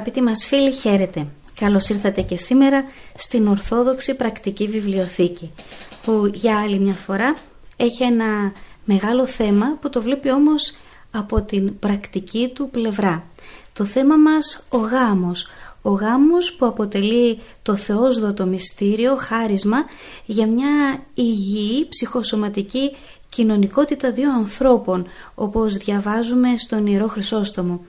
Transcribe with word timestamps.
Αγαπητοί 0.00 0.22
μας 0.22 0.46
φίλοι, 0.46 0.72
χαίρετε. 0.72 1.26
Καλώς 1.54 1.88
ήρθατε 1.88 2.22
και 2.22 2.36
σήμερα 2.36 2.84
στην 3.14 3.48
Ορθόδοξη 3.48 4.14
Πρακτική 4.14 4.66
Βιβλιοθήκη, 4.66 5.50
που 6.04 6.30
για 6.34 6.58
άλλη 6.58 6.78
μια 6.78 6.92
φορά 6.92 7.36
έχει 7.76 8.02
ένα 8.02 8.52
μεγάλο 8.84 9.26
θέμα 9.26 9.76
που 9.80 9.90
το 9.90 10.02
βλέπει 10.02 10.30
όμως 10.30 10.74
από 11.10 11.42
την 11.42 11.78
πρακτική 11.78 12.50
του 12.54 12.68
πλευρά. 12.70 13.24
Το 13.72 13.84
θέμα 13.84 14.16
μας 14.16 14.66
ο 14.68 14.76
γάμος. 14.76 15.46
Ο 15.82 15.90
γάμος 15.90 16.52
που 16.52 16.66
αποτελεί 16.66 17.38
το 17.62 17.74
θεόσδοτο 17.74 18.46
μυστήριο, 18.46 19.16
χάρισμα 19.16 19.84
για 20.24 20.46
μια 20.46 21.04
υγιή 21.14 21.86
ψυχοσωματική 21.88 22.96
κοινωνικότητα 23.28 24.12
δύο 24.12 24.32
ανθρώπων, 24.32 25.06
όπως 25.34 25.76
διαβάζουμε 25.76 26.48
στον 26.56 26.86
Ιερό 26.86 27.06
Χρυσόστομο. 27.06 27.80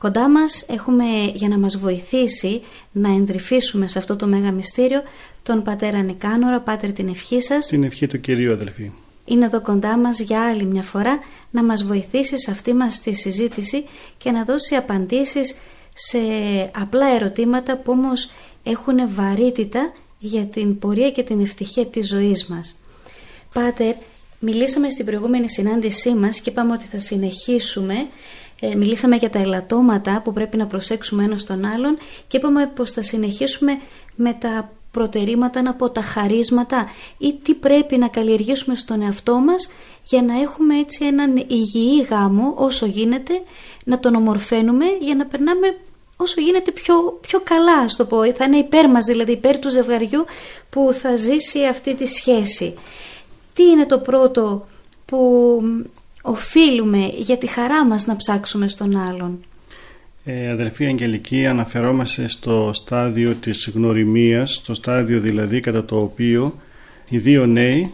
Κοντά 0.00 0.28
μας 0.28 0.64
έχουμε 0.68 1.04
για 1.34 1.48
να 1.48 1.58
μας 1.58 1.76
βοηθήσει 1.78 2.62
να 2.92 3.14
εντρυφήσουμε 3.14 3.88
σε 3.88 3.98
αυτό 3.98 4.16
το 4.16 4.26
μέγα 4.26 4.52
μυστήριο 4.52 5.02
τον 5.42 5.62
πατέρα 5.62 6.02
Νικάνορα, 6.02 6.60
πάτερ 6.60 6.92
την 6.92 7.08
ευχή 7.08 7.42
σας. 7.42 7.66
Την 7.66 7.84
ευχή 7.84 8.06
του 8.06 8.20
Κυρίου 8.20 8.52
αδελφοί. 8.52 8.90
Είναι 9.24 9.44
εδώ 9.44 9.60
κοντά 9.60 9.96
μας 9.96 10.20
για 10.20 10.48
άλλη 10.48 10.64
μια 10.64 10.82
φορά 10.82 11.18
να 11.50 11.62
μας 11.64 11.84
βοηθήσει 11.84 12.38
σε 12.38 12.50
αυτή 12.50 12.72
μας 12.74 13.00
τη 13.00 13.12
συζήτηση 13.12 13.84
και 14.18 14.30
να 14.30 14.44
δώσει 14.44 14.74
απαντήσεις 14.74 15.56
σε 15.94 16.18
απλά 16.74 17.14
ερωτήματα 17.14 17.76
που 17.76 17.92
όμως 17.92 18.30
έχουν 18.62 18.96
βαρύτητα 19.14 19.92
για 20.18 20.44
την 20.44 20.78
πορεία 20.78 21.10
και 21.10 21.22
την 21.22 21.40
ευτυχία 21.40 21.86
της 21.86 22.08
ζωής 22.08 22.46
μας. 22.46 22.78
Πάτερ, 23.52 23.94
μιλήσαμε 24.38 24.90
στην 24.90 25.04
προηγούμενη 25.04 25.50
συνάντησή 25.50 26.14
μας 26.14 26.40
και 26.40 26.50
είπαμε 26.50 26.72
ότι 26.72 26.86
θα 26.86 27.00
συνεχίσουμε 27.00 27.94
ε, 28.60 28.74
μιλήσαμε 28.74 29.16
για 29.16 29.30
τα 29.30 29.38
ελαττώματα 29.38 30.20
που 30.24 30.32
πρέπει 30.32 30.56
να 30.56 30.66
προσέξουμε 30.66 31.24
ένα 31.24 31.36
τον 31.46 31.64
άλλον 31.64 31.98
και 32.26 32.36
είπαμε 32.36 32.66
πως 32.74 32.92
θα 32.92 33.02
συνεχίσουμε 33.02 33.78
με 34.14 34.32
τα 34.32 34.72
προτερήματα, 34.90 35.62
να 35.62 35.74
πω 35.74 35.90
τα 35.90 36.02
χαρίσματα 36.02 36.90
ή 37.18 37.34
τι 37.42 37.54
πρέπει 37.54 37.98
να 37.98 38.08
καλλιεργήσουμε 38.08 38.74
στον 38.76 39.02
εαυτό 39.02 39.38
μας 39.38 39.68
για 40.04 40.22
να 40.22 40.40
έχουμε 40.40 40.78
έτσι 40.78 41.04
έναν 41.04 41.36
υγιή 41.36 42.06
γάμο 42.10 42.52
όσο 42.56 42.86
γίνεται, 42.86 43.42
να 43.84 43.98
τον 43.98 44.14
ομορφαίνουμε 44.14 44.84
για 45.00 45.14
να 45.14 45.26
περνάμε 45.26 45.76
όσο 46.16 46.40
γίνεται 46.40 46.70
πιο, 46.70 47.18
πιο 47.20 47.40
καλά, 47.40 47.78
ας 47.78 47.96
το 47.96 48.04
πω. 48.04 48.32
Θα 48.32 48.44
είναι 48.44 48.56
υπέρ 48.56 48.88
μας, 48.88 49.04
δηλαδή 49.04 49.32
υπέρ 49.32 49.58
του 49.58 49.70
ζευγαριού 49.70 50.24
που 50.70 50.94
θα 51.00 51.16
ζήσει 51.16 51.64
αυτή 51.64 51.94
τη 51.94 52.06
σχέση. 52.06 52.74
Τι 53.54 53.62
είναι 53.62 53.86
το 53.86 53.98
πρώτο 53.98 54.66
που 55.04 55.60
οφείλουμε 56.28 57.12
για 57.16 57.38
τη 57.38 57.46
χαρά 57.46 57.86
μας 57.86 58.06
να 58.06 58.16
ψάξουμε 58.16 58.68
στον 58.68 58.96
άλλον. 58.96 59.38
Ε, 60.24 60.50
αδελφοί 60.50 60.86
Αγγελική, 60.86 61.46
αναφερόμαστε 61.46 62.28
στο 62.28 62.70
στάδιο 62.74 63.34
της 63.34 63.70
γνωριμίας, 63.74 64.54
στο 64.54 64.74
στάδιο 64.74 65.20
δηλαδή 65.20 65.60
κατά 65.60 65.84
το 65.84 65.98
οποίο 65.98 66.54
οι 67.08 67.18
δύο 67.18 67.46
νέοι 67.46 67.92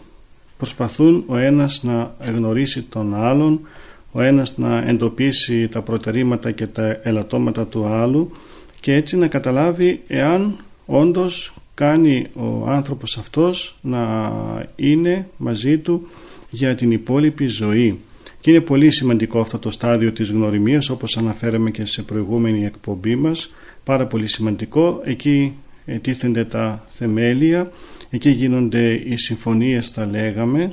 προσπαθούν 0.57 1.23
ο 1.27 1.37
ένας 1.37 1.83
να 1.83 2.15
γνωρίσει 2.19 2.81
τον 2.81 3.15
άλλον, 3.15 3.67
ο 4.11 4.21
ένας 4.21 4.57
να 4.57 4.77
εντοπίσει 4.87 5.67
τα 5.67 5.81
προτερήματα 5.81 6.51
και 6.51 6.67
τα 6.67 6.99
ελαττώματα 7.03 7.65
του 7.65 7.85
άλλου 7.85 8.31
και 8.79 8.93
έτσι 8.93 9.17
να 9.17 9.27
καταλάβει 9.27 10.01
εάν 10.07 10.57
όντως 10.85 11.53
κάνει 11.73 12.25
ο 12.33 12.69
άνθρωπος 12.69 13.17
αυτός 13.17 13.77
να 13.81 14.31
είναι 14.75 15.29
μαζί 15.37 15.77
του 15.77 16.07
για 16.49 16.75
την 16.75 16.91
υπόλοιπη 16.91 17.47
ζωή. 17.47 17.99
Και 18.45 18.51
είναι 18.51 18.61
πολύ 18.61 18.91
σημαντικό 18.91 19.39
αυτό 19.39 19.59
το 19.59 19.71
στάδιο 19.71 20.11
της 20.11 20.29
γνωριμίας 20.29 20.89
όπως 20.89 21.17
αναφέραμε 21.17 21.71
και 21.71 21.85
σε 21.85 22.01
προηγούμενη 22.01 22.65
εκπομπή 22.65 23.15
μας. 23.15 23.53
Πάρα 23.83 24.05
πολύ 24.05 24.27
σημαντικό. 24.27 25.01
Εκεί 25.03 25.53
τίθενται 26.01 26.43
τα 26.43 26.87
θεμέλια, 26.89 27.71
εκεί 28.09 28.29
γίνονται 28.29 28.93
οι 28.93 29.17
συμφωνίες 29.17 29.89
θα 29.89 30.05
λέγαμε, 30.05 30.71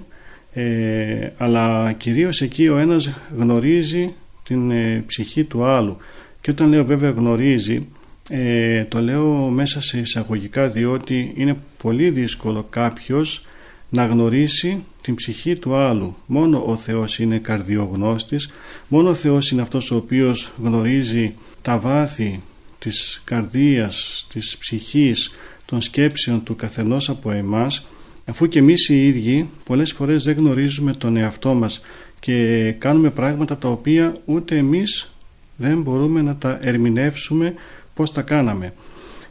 ε, 0.53 1.29
αλλά 1.37 1.93
κυρίως 1.93 2.41
εκεί 2.41 2.69
ο 2.69 2.77
ένας 2.77 3.11
γνωρίζει 3.37 4.15
την 4.43 4.71
ε, 4.71 5.05
ψυχή 5.07 5.45
του 5.45 5.65
άλλου. 5.65 5.97
Και 6.41 6.51
όταν 6.51 6.69
λέω 6.69 6.85
βέβαια 6.85 7.11
γνωρίζει, 7.11 7.87
ε, 8.31 8.85
το 8.85 9.01
λέω 9.01 9.35
μέσα 9.35 9.83
σε 9.83 9.99
εισαγωγικά 9.99 10.69
διότι 10.69 11.33
είναι 11.37 11.57
πολύ 11.83 12.11
δύσκολο 12.11 12.67
κάποιος 12.71 13.47
να 13.93 14.07
γνωρίσει 14.07 14.85
την 15.03 15.15
ψυχή 15.15 15.59
του 15.59 15.75
άλλου. 15.75 16.17
Μόνο 16.27 16.63
ο 16.67 16.77
Θεός 16.77 17.19
είναι 17.19 17.39
καρδιογνώστης, 17.39 18.51
μόνο 18.89 19.09
ο 19.11 19.15
Θεός 19.15 19.51
είναι 19.51 19.63
αυτός 19.63 19.91
ο 19.91 19.97
οποίος 19.97 20.53
γνωρίζει 20.63 21.35
τα 21.63 21.79
βάθη 21.79 22.43
της 22.79 23.23
καρδίας, 23.25 24.27
της 24.33 24.57
ψυχής, 24.59 25.35
των 25.65 25.83
σκέψεων 25.83 26.43
του 26.43 26.57
καθενός 26.57 27.09
από 27.09 27.31
εμάς, 27.31 27.87
αφού 28.29 28.49
και 28.49 28.59
εμείς 28.59 28.89
οι 28.89 29.07
ίδιοι 29.07 29.51
πολλές 29.65 29.93
φορές 29.93 30.25
δεν 30.25 30.37
γνωρίζουμε 30.37 30.93
τον 30.93 31.17
εαυτό 31.17 31.55
μας 31.55 31.81
και 32.21 32.71
κάνουμε 32.79 33.11
πράγματα 33.11 33.59
τα 33.59 33.69
οποία 33.69 34.17
ούτε 34.25 34.57
εμείς 34.57 35.13
δεν 35.57 35.83
μπορούμε 35.83 36.23
να 36.23 36.37
τα 36.37 36.59
ερμηνεύσουμε 36.63 37.55
πώς 37.95 38.13
τα 38.13 38.23
κάναμε. 38.23 38.73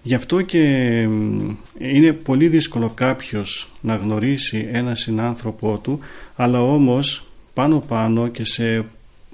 Γι' 0.03 0.13
αυτό 0.13 0.42
και 0.42 0.59
είναι 1.77 2.13
πολύ 2.13 2.48
δύσκολο 2.48 2.89
κάποιος 2.89 3.71
να 3.81 3.95
γνωρίσει 3.95 4.69
ένα 4.71 4.95
συνάνθρωπό 4.95 5.77
του 5.77 6.00
αλλά 6.36 6.62
όμως 6.63 7.25
πάνω 7.53 7.80
πάνω 7.80 8.27
και 8.27 8.45
σε, 8.45 8.86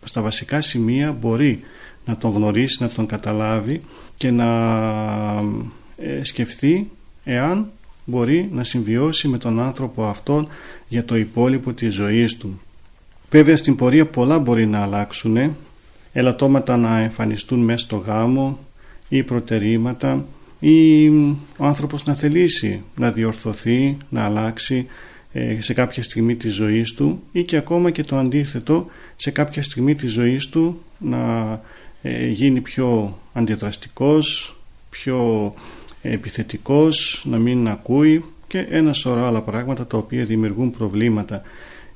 στα 0.04 0.22
βασικά 0.22 0.62
σημεία 0.62 1.12
μπορεί 1.12 1.60
να 2.06 2.18
τον 2.18 2.31
γνωρίσει, 2.31 2.84
να 2.84 2.90
τον 2.90 3.06
καταλάβει 3.06 3.81
και 4.18 4.31
να 4.31 4.48
ε, 5.98 6.24
σκεφτεί 6.24 6.92
εάν 7.24 7.72
μπορεί 8.06 8.50
να 8.52 8.64
συμβιώσει 8.64 9.28
με 9.28 9.38
τον 9.38 9.60
άνθρωπο 9.60 10.04
αυτόν 10.04 10.48
για 10.88 11.06
το 11.06 11.16
υπόλοιπο 11.16 11.74
της 11.74 11.94
ζωής 11.94 12.38
του. 12.38 12.62
Βέβαια 13.30 13.58
στην 13.58 13.75
πορεία 13.75 14.06
πολλά 14.06 14.40
μπορεί 14.40 14.66
να 14.66 14.81
αλλάξουν, 14.81 15.56
ελαττώματα 16.14 16.78
να 16.78 17.00
εμφανιστούν 17.00 17.60
μέσα 17.60 17.86
στο 17.86 17.98
γάμο 17.98 18.60
ή 19.10 19.24
προτερήματα 19.24 20.25
ή 20.59 21.07
ο 21.57 21.65
άνθρωπος 21.65 22.06
να 22.06 22.13
θελήσει 22.13 22.81
να 22.95 23.12
διορθωθεί, 23.12 23.98
να 24.09 24.24
αλλάξει 24.24 24.86
ε, 25.31 25.62
σε 25.62 25.74
κάποια 25.74 26.04
στιγμή 26.04 26.36
της 26.36 26.54
ζωής 26.54 26.94
του 26.94 27.24
ή 27.31 27.44
και 27.44 27.57
ακόμα 27.57 27.92
και 27.92 28.04
το 28.04 28.18
αντίθετο 28.18 28.88
σε 29.15 29.31
κάποια 29.31 29.63
στιγμή 29.63 29.95
της 29.95 30.12
ζωής 30.12 30.50
του 30.50 30.81
να 30.98 31.51
ε, 32.01 32.27
γίνει 32.27 32.62
πιο 32.62 33.18
αντιδραστικός, 33.33 34.57
πιο 34.89 35.54
επιθετικός, 36.01 37.24
να 37.30 37.38
μην 37.38 37.68
ακούει 37.68 38.24
και 38.48 38.68
ένα 38.69 38.94
σωρό 38.94 39.25
άλλα 39.25 39.42
πράγματα 39.42 39.88
τα 39.88 39.98
οποία 39.98 40.25
δημιουργούν 40.25 40.71
προβλήματα. 40.71 41.42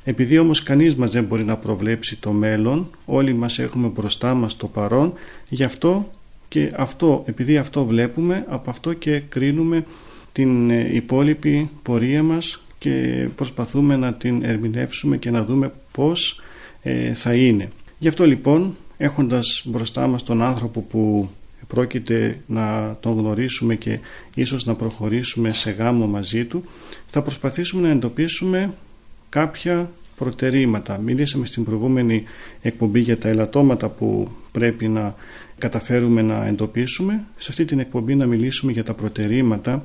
Επειδή 0.04 0.38
όμως 0.38 0.64
κανείς 0.64 0.96
μας 0.96 1.12
δεν 1.12 1.24
μπορεί 1.24 1.44
να 1.44 1.58
προβλέψει 1.58 2.18
το 2.18 2.32
μέλλον, 2.32 2.90
όλοι 3.06 3.34
μας 3.34 3.60
έχουμε 3.60 3.88
μπροστά 3.88 4.34
μας 4.34 4.56
το 4.56 4.68
παρόν, 4.68 5.14
γι' 5.50 5.64
αυτό 5.64 6.12
και 6.52 6.72
αυτό, 6.76 7.24
επειδή 7.28 7.58
αυτό 7.58 7.86
βλέπουμε, 7.86 8.46
από 8.48 8.70
αυτό 8.70 8.94
και 8.94 9.20
κρίνουμε 9.20 9.86
την 10.32 10.70
ε, 10.70 10.90
υπόλοιπη 10.94 11.70
πορεία 11.82 12.24
μας 12.24 12.64
και 12.78 13.28
προσπαθούμε 13.36 13.96
να 13.96 14.14
την 14.14 14.44
ερμηνεύσουμε 14.44 15.18
και 15.18 15.32
να 15.32 15.46
δούμε 15.46 15.72
πώς 15.92 16.42
ε, 16.82 17.14
θα 17.14 17.34
είναι. 17.34 17.70
Γι' 17.98 18.08
αυτό 18.08 18.26
λοιπόν 18.26 18.76
έχοντας 18.98 19.62
μπροστά 19.66 20.08
μας 20.08 20.24
τον 20.24 20.42
άνθρωπο 20.42 20.82
που 20.82 21.30
πρόκειται 21.68 22.40
να 22.46 22.98
τον 23.00 23.18
γνωρίσουμε 23.18 23.76
και 23.76 24.00
ίσως 24.36 24.66
να 24.66 24.76
προχωρήσουμε 24.76 25.54
σε 25.54 25.72
γάμο 25.72 26.08
μαζί 26.08 26.46
του 26.46 26.64
θα 27.08 27.22
προσπαθήσουμε 27.22 27.88
να 27.88 27.94
εντοπίσουμε 27.94 28.74
κάποια 29.30 29.92
προτερήματα. 30.18 30.98
Μιλήσαμε 30.98 31.46
στην 31.46 31.64
προηγούμενη 31.64 32.24
εκπομπή 32.62 33.00
για 33.00 33.18
τα 33.18 33.30
ελαττώματα 33.30 33.90
που 33.90 34.30
πρέπει 34.52 34.88
να 34.88 35.16
καταφέρουμε 35.62 36.22
να 36.22 36.46
εντοπίσουμε. 36.46 37.24
Σε 37.38 37.48
αυτή 37.50 37.66
την 37.66 37.80
εκπομπή 37.80 38.16
να 38.16 38.26
μιλήσουμε 38.26 38.72
για 38.72 38.84
τα 38.84 38.94
προτερήματα 38.94 39.84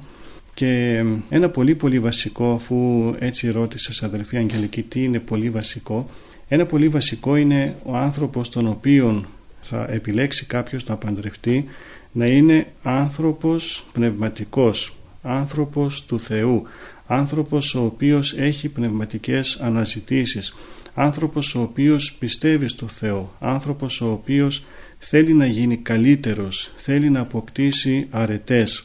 και 0.55 1.03
ένα 1.29 1.49
πολύ 1.49 1.75
πολύ 1.75 1.99
βασικό 1.99 2.53
αφού 2.53 3.15
έτσι 3.19 3.51
ρώτησε 3.51 4.05
αδελφή 4.07 4.37
Αγγελική 4.37 4.83
τι 4.83 5.05
είναι 5.05 5.19
πολύ 5.19 5.51
βασικό 5.51 6.07
ένα 6.49 6.67
πολύ 6.67 6.89
βασικό 6.89 7.37
είναι 7.37 7.77
ο 7.83 7.97
άνθρωπος 7.97 8.49
τον 8.49 8.67
οποίον 8.67 9.27
θα 9.63 9.87
επιλέξει 9.91 10.47
κάποιος 10.47 10.87
να 10.87 10.97
παντρευτεί 10.97 11.65
να 12.13 12.27
είναι 12.27 12.67
άνθρωπος 12.83 13.87
πνευματικός, 13.93 14.97
άνθρωπος 15.23 16.05
του 16.05 16.21
Θεού, 16.21 16.63
άνθρωπος 17.07 17.75
ο 17.75 17.85
οποίος 17.85 18.35
έχει 18.39 18.69
πνευματικές 18.69 19.59
αναζητήσεις, 19.61 20.55
άνθρωπος 20.95 21.55
ο 21.55 21.61
οποίος 21.63 22.13
πιστεύει 22.13 22.69
στο 22.69 22.87
Θεό, 22.87 23.35
άνθρωπος 23.41 24.01
ο 24.01 24.11
οποίος 24.11 24.65
θέλει 24.99 25.33
να 25.33 25.47
γίνει 25.47 25.77
καλύτερος, 25.77 26.73
θέλει 26.77 27.11
να 27.11 27.21
αποκτήσει 27.21 28.07
αρετές. 28.11 28.85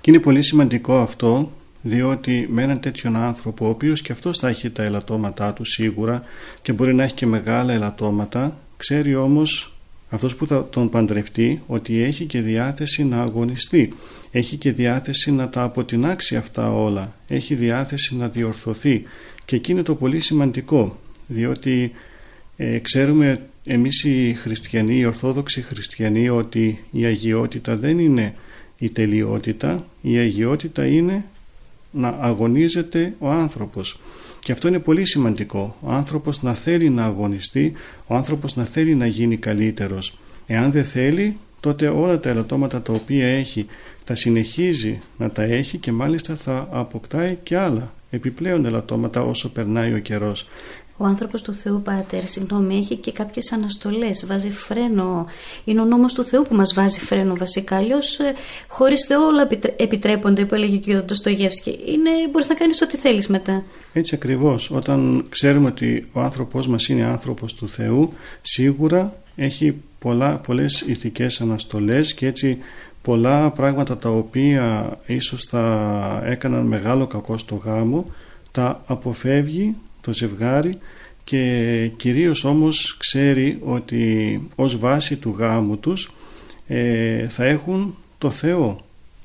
Και 0.00 0.10
είναι 0.10 0.20
πολύ 0.20 0.42
σημαντικό 0.42 0.98
αυτό 0.98 1.52
διότι 1.82 2.46
με 2.50 2.62
έναν 2.62 2.80
τέτοιον 2.80 3.16
άνθρωπο 3.16 3.66
ο 3.66 3.68
οποίος 3.68 4.02
και 4.02 4.12
αυτός 4.12 4.38
θα 4.38 4.48
έχει 4.48 4.70
τα 4.70 4.82
ελαττώματά 4.82 5.52
του 5.52 5.64
σίγουρα 5.64 6.22
και 6.62 6.72
μπορεί 6.72 6.94
να 6.94 7.02
έχει 7.02 7.14
και 7.14 7.26
μεγάλα 7.26 7.72
ελαττώματα 7.72 8.58
ξέρει 8.76 9.14
όμως 9.14 9.74
αυτός 10.10 10.36
που 10.36 10.46
θα 10.46 10.68
τον 10.68 10.90
παντρευτεί 10.90 11.62
ότι 11.66 12.02
έχει 12.02 12.24
και 12.24 12.40
διάθεση 12.40 13.04
να 13.04 13.22
αγωνιστεί. 13.22 13.92
Έχει 14.30 14.56
και 14.56 14.72
διάθεση 14.72 15.32
να 15.32 15.48
τα 15.48 15.62
αποτινάξει 15.62 16.36
αυτά 16.36 16.72
όλα. 16.72 17.14
Έχει 17.28 17.54
διάθεση 17.54 18.16
να 18.16 18.28
διορθωθεί. 18.28 19.02
Και 19.44 19.56
εκεί 19.56 19.72
είναι 19.72 19.82
το 19.82 19.94
πολύ 19.94 20.20
σημαντικό 20.20 20.98
διότι 21.26 21.92
ε, 22.56 22.78
ξέρουμε 22.78 23.40
εμείς 23.64 24.04
οι 24.04 24.36
χριστιανοί, 24.40 24.98
οι 24.98 25.04
ορθόδοξοι 25.04 25.62
χριστιανοί 25.62 26.28
ότι 26.28 26.84
η 26.90 27.04
αγιότητα 27.04 27.76
δεν 27.76 27.98
είναι 27.98 28.34
η 28.78 28.88
τελειότητα 28.90 29.86
η 30.00 30.18
αγιότητα 30.18 30.86
είναι 30.86 31.24
να 31.90 32.08
αγωνίζεται 32.20 33.14
ο 33.18 33.30
άνθρωπος. 33.30 34.00
Και 34.40 34.52
αυτό 34.52 34.68
είναι 34.68 34.78
πολύ 34.78 35.04
σημαντικό. 35.04 35.76
Ο 35.80 35.90
άνθρωπος 35.90 36.42
να 36.42 36.54
θέλει 36.54 36.90
να 36.90 37.04
αγωνιστεί 37.04 37.72
ο 38.06 38.14
άνθρωπος 38.14 38.56
να 38.56 38.64
θέλει 38.64 38.94
να 38.94 39.06
γίνει 39.06 39.36
καλύτερος. 39.36 40.18
Εάν 40.46 40.70
δεν 40.70 40.84
θέλει 40.84 41.36
τότε 41.60 41.88
όλα 41.88 42.20
τα 42.20 42.28
ελαττώματα 42.28 42.82
τα 42.82 42.92
οποία 42.92 43.26
έχει 43.26 43.66
θα 44.04 44.14
συνεχίζει 44.14 44.98
να 45.18 45.30
τα 45.30 45.42
έχει 45.42 45.78
και 45.78 45.92
μάλιστα 45.92 46.36
θα 46.36 46.68
αποκτάει 46.70 47.38
και 47.42 47.56
άλλα 47.56 47.92
επιπλέον 48.10 48.64
ελαττώματα 48.64 49.22
όσο 49.22 49.52
περνάει 49.52 49.94
ο 49.94 49.98
καιρός 49.98 50.48
ο 51.02 51.06
άνθρωπος 51.06 51.42
του 51.42 51.52
Θεού 51.52 51.82
Πάτερ, 51.82 52.28
συγγνώμη, 52.28 52.76
έχει 52.76 52.96
και 52.96 53.12
κάποιες 53.12 53.52
αναστολές, 53.52 54.26
βάζει 54.26 54.50
φρένο. 54.50 55.26
Είναι 55.64 55.80
ο 55.80 55.84
νόμος 55.84 56.14
του 56.14 56.24
Θεού 56.24 56.42
που 56.42 56.54
μας 56.54 56.74
βάζει 56.74 56.98
φρένο 56.98 57.36
βασικά. 57.36 57.76
Αλλιώς 57.76 58.18
ε, 58.18 58.34
χωρίς 58.68 59.04
Θεό 59.06 59.26
όλα 59.26 59.48
επιτρέπονται, 59.76 60.44
που 60.44 60.54
έλεγε 60.54 60.76
και 60.76 60.96
ο 60.96 61.02
Ντοστογεύσκη. 61.02 61.70
Είναι, 61.70 62.10
μπορείς 62.30 62.48
να 62.48 62.54
κάνεις 62.54 62.82
ό,τι 62.82 62.96
θέλεις 62.96 63.28
μετά. 63.28 63.64
Έτσι 63.92 64.14
ακριβώς. 64.14 64.70
Όταν 64.70 65.26
ξέρουμε 65.28 65.68
ότι 65.68 66.08
ο 66.12 66.20
άνθρωπος 66.20 66.68
μας 66.68 66.88
είναι 66.88 67.04
άνθρωπος 67.04 67.54
του 67.54 67.68
Θεού, 67.68 68.12
σίγουρα 68.42 69.16
έχει 69.36 69.74
πολλά, 69.98 70.36
πολλές 70.36 70.80
ηθικές 70.80 71.40
αναστολές 71.40 72.14
και 72.14 72.26
έτσι 72.26 72.58
πολλά 73.02 73.50
πράγματα 73.50 73.96
τα 73.96 74.08
οποία 74.10 74.98
ίσως 75.06 75.44
θα 75.44 76.22
έκαναν 76.24 76.66
μεγάλο 76.66 77.06
κακό 77.06 77.38
στο 77.38 77.54
γάμο 77.64 78.06
τα 78.50 78.82
αποφεύγει 78.86 79.76
το 80.00 80.12
ζευγάρι 80.12 80.78
και 81.24 81.90
κυρίως 81.96 82.44
όμως 82.44 82.96
ξέρει 82.98 83.58
ότι 83.64 84.48
ως 84.54 84.78
βάση 84.78 85.16
του 85.16 85.34
γάμου 85.38 85.78
τους 85.78 86.12
ε, 86.66 87.28
θα 87.28 87.44
έχουν 87.44 87.96
το 88.18 88.30
Θεό, 88.30 88.80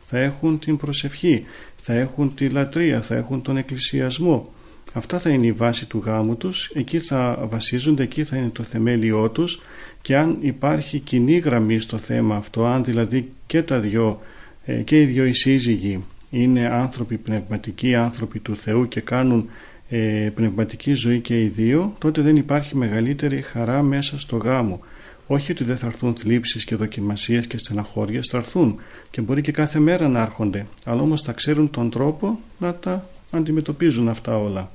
θα 0.06 0.20
έχουν 0.20 0.60
την 0.60 0.78
προσευχή, 0.78 1.44
θα 1.82 1.94
έχουν 1.94 2.34
τη 2.36 2.50
λατρεία, 2.50 3.02
θα 3.02 3.16
έχουν 3.16 3.42
τον 3.42 3.58
εκκλησιασμό. 3.58 4.54
Αυτά 4.94 5.20
θα 5.20 5.30
είναι 5.30 5.46
η 5.46 5.52
βάση 5.52 5.86
του 5.86 6.02
γάμου 6.06 6.36
τους, 6.36 6.72
εκεί 6.74 7.00
θα 7.00 7.48
βασίζονται, 7.50 8.04
εκεί 8.04 8.24
θα 8.24 8.38
είναι 8.38 8.50
το 8.50 8.64
θεμέλιό 8.64 9.30
τους 9.30 9.62
και 10.02 10.18
αν 10.18 10.38
υπάρχει 10.42 11.00
κοινή 11.00 11.38
γραμμή 11.38 11.80
στο 11.80 11.98
θέμα 11.98 12.36
αυτό, 12.36 12.66
αν 12.66 12.84
δηλαδή 12.84 13.32
και 13.46 13.62
τα 13.62 13.80
δυο 13.80 14.22
ε, 14.66 14.74
και 14.74 15.02
οι 15.02 15.06
δυο 15.06 15.26
οι 15.26 15.34
σύζυγοι 15.34 16.04
είναι 16.30 16.68
άνθρωποι 16.68 17.18
πνευματικοί, 17.18 17.96
άνθρωποι 17.96 18.40
του 18.40 18.56
Θεού 18.56 18.88
και 18.88 19.02
κάνουν 19.02 19.50
ε, 19.90 20.30
πνευματική 20.36 20.94
ζωή 20.94 21.20
και 21.20 21.42
οι 21.42 21.48
δύο, 21.48 21.96
τότε 21.98 22.22
δεν 22.22 22.36
υπάρχει 22.36 22.76
μεγαλύτερη 22.76 23.42
χαρά 23.42 23.82
μέσα 23.82 24.20
στο 24.20 24.38
γάμο. 24.38 24.80
Όχι 25.28 25.52
ότι 25.52 25.64
δεν 25.64 25.78
θα 25.78 25.88
έρθουν 25.88 26.16
θλίψεις 26.16 26.66
και 26.66 26.76
δοκιμασίες 26.76 27.48
και 27.48 27.58
στεναχώριες, 27.58 28.28
θα 28.32 28.38
έρθουν 28.38 28.80
και 29.12 29.22
μπορεί 29.22 29.42
και 29.42 29.52
κάθε 29.52 29.80
μέρα 29.80 30.08
να 30.08 30.22
έρχονται, 30.22 30.66
αλλά 30.84 31.02
όμως 31.02 31.22
θα 31.22 31.32
ξέρουν 31.32 31.70
τον 31.70 31.90
τρόπο 31.90 32.40
να 32.58 32.74
τα 32.74 33.10
αντιμετωπίζουν 33.32 34.10
αυτά 34.10 34.38
όλα. 34.38 34.72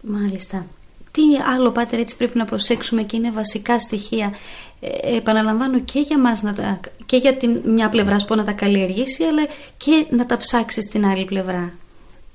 Μάλιστα. 0.00 0.66
Τι 1.10 1.22
άλλο 1.54 1.70
πάτερ 1.70 1.98
έτσι 1.98 2.16
πρέπει 2.16 2.38
να 2.38 2.44
προσέξουμε 2.44 3.02
και 3.02 3.16
είναι 3.16 3.30
βασικά 3.30 3.78
στοιχεία 3.78 4.34
ε, 4.80 5.16
επαναλαμβάνω 5.16 5.80
και 5.80 6.00
για 6.00 6.18
μας 6.18 6.42
να 6.42 6.54
τα, 6.54 6.80
και 7.06 7.16
για 7.16 7.34
την 7.34 7.60
μια 7.64 7.88
πλευρά 7.88 8.16
που 8.26 8.34
να 8.34 8.44
τα 8.44 8.52
καλλιεργήσει 8.52 9.24
αλλά 9.24 9.46
και 9.76 10.06
να 10.10 10.26
τα 10.26 10.36
ψάξει 10.36 10.82
στην 10.82 11.06
άλλη 11.06 11.24
πλευρά. 11.24 11.72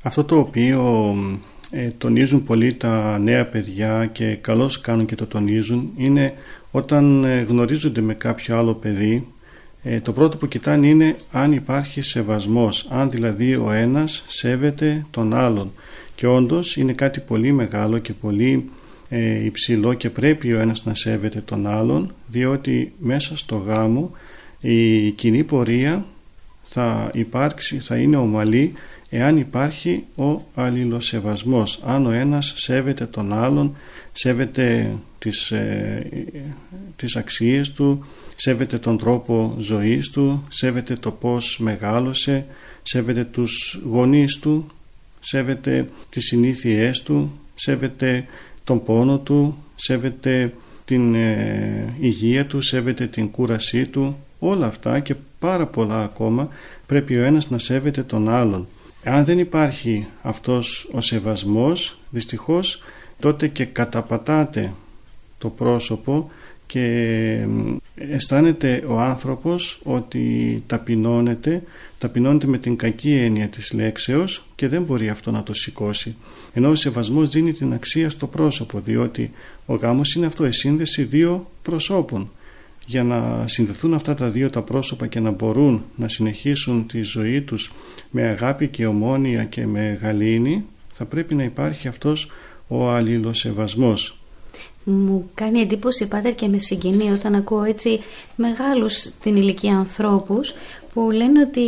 Αυτό 0.04 0.24
το 0.24 0.38
οποίο 0.40 1.16
ε, 1.72 1.88
τονίζουν 1.98 2.44
πολύ 2.44 2.74
τα 2.74 3.20
νέα 3.20 3.46
παιδιά 3.46 4.10
και 4.12 4.36
καλώς 4.42 4.82
κάνουν 4.82 5.06
και 5.06 5.16
το 5.16 5.26
τονίζουν. 5.26 5.92
Είναι 5.98 6.34
όταν 6.72 7.24
ε, 7.24 7.42
γνωρίζονται 7.42 8.02
με 8.02 8.14
κάποιο 8.14 8.58
άλλο 8.58 8.74
παιδί 8.74 9.28
ε, 9.84 10.00
το 10.00 10.14
πρώτο 10.14 10.38
που 10.38 10.48
κοιτάνε 10.48 10.88
είναι 10.88 11.16
αν 11.32 11.52
υπάρχει 11.52 12.02
σεβασμός 12.02 12.88
αν 12.90 13.10
δηλαδή 13.10 13.56
ο 13.56 13.72
ένας 13.72 14.24
σέβεται 14.28 15.06
τον 15.12 15.34
άλλον. 15.34 15.72
Και 16.16 16.28
όντως 16.28 16.76
είναι 16.76 16.94
κάτι 16.94 17.20
πολύ 17.20 17.52
μεγάλο 17.52 17.98
και 17.98 18.14
πολύ 18.14 18.70
ε, 19.10 19.46
υψηλό 19.46 19.94
και 19.94 20.10
πρέπει 20.10 20.54
ο 20.54 20.60
ένας 20.60 20.86
να 20.86 20.94
σέβεται 20.94 21.42
τον 21.46 21.68
άλλον 21.68 22.14
διότι 22.28 22.94
μέσα 23.00 23.38
στο 23.38 23.56
γάμο 23.56 24.12
η 24.60 25.10
κοινή 25.10 25.44
πορεία 25.44 26.06
θα 26.64 27.10
υπάρξει, 27.14 27.80
θα 27.80 27.96
είναι 27.96 28.18
ομαλή 28.18 28.74
εάν 29.14 29.38
υπάρχει 29.38 30.04
ο 30.16 30.42
αλληλοσεβασμός. 30.56 31.80
Αν 31.86 32.06
ο 32.06 32.12
ένας 32.12 32.54
σέβεται 32.58 33.06
τον 33.06 33.34
άλλον 33.34 33.76
σέβεται 34.12 34.96
τις, 35.20 35.52
ε, 35.52 36.10
τις 36.96 37.16
αξίες 37.16 37.72
του 37.72 38.06
σέβεται 38.36 38.78
τον 38.78 38.98
τρόπο 38.98 39.56
ζωής 39.60 40.10
του 40.10 40.44
σέβεται 40.50 40.96
το 40.96 41.12
πως 41.12 41.60
μεγάλωσε 41.60 42.46
σέβεται 42.84 43.24
τους 43.24 43.82
γονείς 43.86 44.40
του 44.40 44.68
σέβεται 45.20 45.90
τις 46.10 46.26
συνήθειές 46.26 47.02
του 47.02 47.32
σέβεται 47.56 48.26
τον 48.64 48.84
πόνο 48.84 49.18
του 49.18 49.58
σέβεται 49.76 50.54
την 50.86 51.16
ε, 51.16 51.96
υγεία 52.00 52.46
του 52.46 52.62
σέβεται 52.62 53.08
την 53.08 53.32
κούρασή 53.32 53.86
του. 53.86 54.18
Όλα 54.40 54.66
αυτά 54.66 55.00
και 55.00 55.16
πάρα 55.40 55.66
πολλά 55.68 56.04
ακόμα 56.04 56.50
πρέπει 56.86 57.18
ο 57.18 57.24
ένας 57.24 57.50
να 57.50 57.58
σέβεται 57.58 58.04
τον 58.04 58.30
άλλον 58.30 58.68
αν 59.04 59.26
δεν 59.26 59.40
υπάρχει 59.40 60.08
αυτός 60.22 60.90
ο 60.92 61.02
σεβασμός, 61.02 61.98
δυστυχώς 62.10 62.84
τότε 63.20 63.48
και 63.48 63.66
καταπατάτε 63.66 64.74
το 65.38 65.50
πρόσωπο 65.50 66.32
και 66.66 67.48
αισθάνεται 67.96 68.84
ο 68.88 69.00
άνθρωπος 69.00 69.80
ότι 69.84 70.64
ταπεινώνεται, 70.68 71.64
ταπεινώνεται 71.98 72.48
με 72.48 72.58
την 72.58 72.76
κακή 72.76 73.12
έννοια 73.14 73.48
της 73.48 73.74
λέξεως 73.74 74.48
και 74.56 74.68
δεν 74.68 74.84
μπορεί 74.84 75.10
αυτό 75.10 75.32
να 75.32 75.44
το 75.44 75.54
σηκώσει. 75.54 76.16
Ενώ 76.54 76.70
ο 76.70 76.76
σεβασμός 76.76 77.30
δίνει 77.30 77.54
την 77.54 77.74
αξία 77.74 78.10
στο 78.10 78.28
πρόσωπο, 78.28 78.80
διότι 78.80 79.32
ο 79.66 79.76
γάμος 79.76 80.16
είναι 80.16 80.26
αυτό, 80.26 80.46
η 80.46 80.52
σύνδεση 80.52 81.04
δύο 81.04 81.52
προσώπων 81.62 82.30
για 82.92 83.04
να 83.04 83.48
συνδεθούν 83.48 83.94
αυτά 83.94 84.14
τα 84.14 84.30
δύο 84.30 84.50
τα 84.50 84.62
πρόσωπα 84.62 85.08
και 85.08 85.20
να 85.20 85.32
μπορούν 85.32 85.84
να 85.96 86.08
συνεχίσουν 86.08 86.88
τη 86.88 87.02
ζωή 87.02 87.42
τους 87.42 87.74
με 88.10 88.24
αγάπη 88.24 88.68
και 88.68 88.86
ομόνια 88.86 89.44
και 89.44 89.66
με 89.66 90.00
γαλήνη 90.02 90.66
θα 90.94 91.06
πρέπει 91.06 91.36
να 91.36 91.44
υπάρχει 91.44 91.88
αυτός 91.88 92.32
ο 92.68 92.90
αλληλοσεβασμός. 92.90 94.18
Μου 94.84 95.30
κάνει 95.34 95.60
εντύπωση 95.60 96.08
πάτερ 96.08 96.36
και 96.36 96.48
με 96.48 96.60
συγκινεί 96.60 97.12
όταν 97.12 97.36
ακούω 97.36 97.64
έτσι 97.64 98.00
μεγάλους 98.36 99.12
την 99.22 99.36
ηλικία 99.36 99.78
ανθρώπους 99.78 100.54
που 100.94 101.12
λένε 101.12 101.42
ότι 101.42 101.64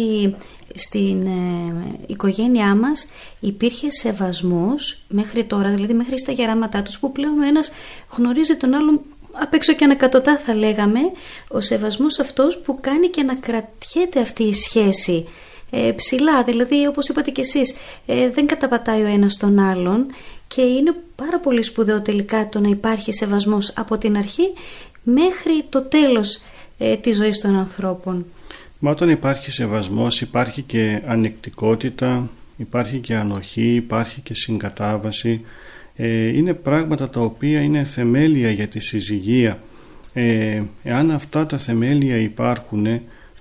στην 0.76 1.26
ε, 1.26 2.00
οικογένειά 2.08 2.76
μας 2.76 3.06
υπήρχε 3.40 3.92
σεβασμός 3.92 5.02
μέχρι 5.08 5.44
τώρα, 5.44 5.70
δηλαδή 5.70 5.94
μέχρι 5.94 6.20
στα 6.20 6.32
γεράματά 6.32 6.84
τους 6.84 7.00
που 7.00 7.12
πλέον 7.12 7.40
ο 7.40 7.46
ένας 7.46 7.72
γνωρίζει 8.18 8.56
τον 8.56 8.74
άλλον 8.74 9.02
απ' 9.42 9.54
έξω 9.54 9.74
και 9.74 9.84
ανακατοτά 9.84 10.38
θα 10.38 10.56
λέγαμε 10.56 11.00
ο 11.48 11.62
σεβασμός 11.62 12.20
αυτός 12.20 12.58
που 12.58 12.78
κάνει 12.82 13.08
και 13.08 13.24
να 13.24 13.36
κρατιέται 13.36 14.20
αυτή 14.20 14.44
η 14.44 14.54
σχέση 14.54 15.28
ε, 15.70 15.92
ψηλά, 15.92 16.44
δηλαδή 16.44 16.88
όπως 16.88 17.08
είπατε 17.08 17.32
και 17.32 17.42
εσείς 17.42 17.76
ε, 18.06 18.30
δεν 18.30 18.48
καταπατάει 18.48 19.02
ο 19.02 19.08
ένας 19.08 19.38
τον 19.38 19.60
άλλον 19.60 20.06
και 20.48 20.62
είναι 20.62 20.96
πάρα 21.16 21.40
πολύ 21.40 21.64
σπουδαίο 21.64 22.02
τελικά 22.02 22.50
το 22.50 22.60
να 22.60 22.68
υπάρχει 22.68 23.14
σεβασμός 23.14 23.74
από 23.76 23.98
την 23.98 24.18
αρχή 24.18 24.54
μέχρι 25.04 25.64
το 25.70 25.82
τέλος 25.82 26.42
ε, 26.78 26.96
της 26.96 27.16
ζωής 27.16 27.40
των 27.40 27.56
ανθρώπων. 27.56 28.26
Μα 28.80 28.92
όταν 28.92 29.10
υπάρχει 29.10 29.52
σεβασμός 29.52 30.22
υπάρχει 30.22 30.62
και 30.62 31.02
ανεκτικότητα, 31.06 32.30
υπάρχει 32.58 32.98
και 32.98 33.16
ανοχή, 33.16 33.76
υπάρχει 33.76 34.22
και 34.22 34.34
συγκατάβαση. 34.34 35.42
Ε, 35.96 36.38
είναι 36.38 36.54
πράγματα 36.54 37.10
τα 37.10 37.20
οποία 37.20 37.62
είναι 37.62 37.84
θεμέλια 37.84 38.52
για 38.52 38.68
τη 38.68 38.80
συζυγία. 38.80 39.60
Ε, 40.14 40.62
εάν 40.84 41.12
αυτά 41.12 41.46
τα 41.46 41.58
θεμέλια 41.58 42.18
υπάρχουν 42.18 42.88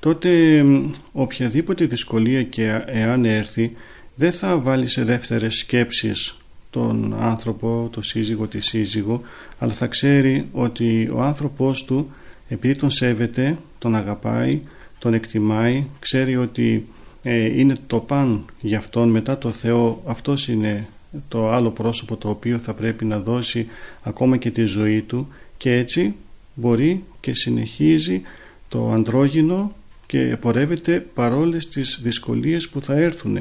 τότε 0.01 0.65
οποιαδήποτε 1.13 1.85
δυσκολία 1.85 2.43
και 2.43 2.83
εάν 2.87 3.25
έρθει 3.25 3.73
δεν 4.15 4.33
θα 4.33 4.59
βάλει 4.59 4.89
σε 4.89 5.05
δεύτερες 5.05 5.57
σκέψεις 5.57 6.37
τον 6.71 7.15
άνθρωπο, 7.19 7.89
το 7.93 8.03
σύζυγο, 8.03 8.47
τη 8.47 8.61
σύζυγο 8.61 9.23
αλλά 9.59 9.73
θα 9.73 9.87
ξέρει 9.87 10.47
ότι 10.53 11.11
ο 11.13 11.23
άνθρωπός 11.23 11.85
του 11.85 12.11
επειδή 12.49 12.77
τον 12.77 12.91
σέβεται, 12.91 13.59
τον 13.79 13.95
αγαπάει, 13.95 14.61
τον 14.99 15.15
εκτιμάει, 15.15 15.85
ξέρει 15.99 16.37
ότι 16.37 16.85
ε, 17.23 17.61
είναι 17.61 17.75
το 17.87 17.99
παν 17.99 18.45
για 18.61 18.79
αυτόν 18.79 19.09
μετά 19.09 19.39
το 19.39 19.51
Θεό 19.51 20.03
αυτός 20.07 20.49
είναι 20.49 20.89
το 21.29 21.51
άλλο 21.51 21.71
πρόσωπο 21.71 22.17
το 22.17 22.29
οποίο 22.29 22.59
θα 22.59 22.75
πρέπει 22.75 23.05
να 23.05 23.19
δώσει 23.19 23.67
ακόμα 24.03 24.37
και 24.37 24.51
τη 24.51 24.65
ζωή 24.65 25.01
του 25.01 25.29
και 25.57 25.73
έτσι 25.73 26.15
μπορεί 26.55 27.05
και 27.21 27.35
συνεχίζει 27.35 28.23
το 28.69 28.91
αντρόγινο 28.91 29.73
και 30.07 30.37
πορεύεται 30.41 31.07
παρόλες 31.15 31.69
τις 31.69 32.01
δυσκολίες 32.03 32.69
που 32.69 32.81
θα 32.81 32.95
έρθουν. 32.95 33.39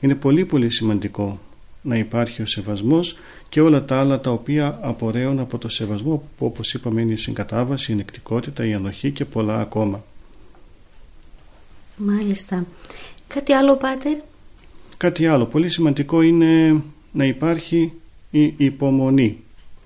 Είναι 0.00 0.14
πολύ 0.14 0.44
πολύ 0.44 0.70
σημαντικό 0.70 1.40
να 1.82 1.96
υπάρχει 1.96 2.42
ο 2.42 2.46
σεβασμός 2.46 3.16
και 3.48 3.60
όλα 3.60 3.84
τα 3.84 4.00
άλλα 4.00 4.20
τα 4.20 4.30
οποία 4.30 4.78
απορρέουν 4.82 5.38
από 5.38 5.58
το 5.58 5.68
σεβασμό 5.68 6.28
που 6.36 6.46
όπως 6.46 6.74
είπαμε 6.74 7.00
είναι 7.00 7.12
η 7.12 7.16
συγκατάβαση, 7.16 7.92
η 7.92 7.94
νεκτικότητα, 7.94 8.66
η 8.66 8.74
ανοχή 8.74 9.10
και 9.10 9.24
πολλά 9.24 9.60
ακόμα. 9.60 10.04
Μάλιστα. 11.96 12.66
Κάτι 13.28 13.52
άλλο 13.52 13.76
Πάτερ; 13.76 14.16
Κάτι 14.96 15.26
άλλο. 15.26 15.44
Πολύ 15.46 15.68
σημαντικό 15.68 16.22
είναι 16.22 16.82
να 17.12 17.24
υπάρχει 17.24 17.92
η 18.30 18.54
υπομονή. 18.56 19.36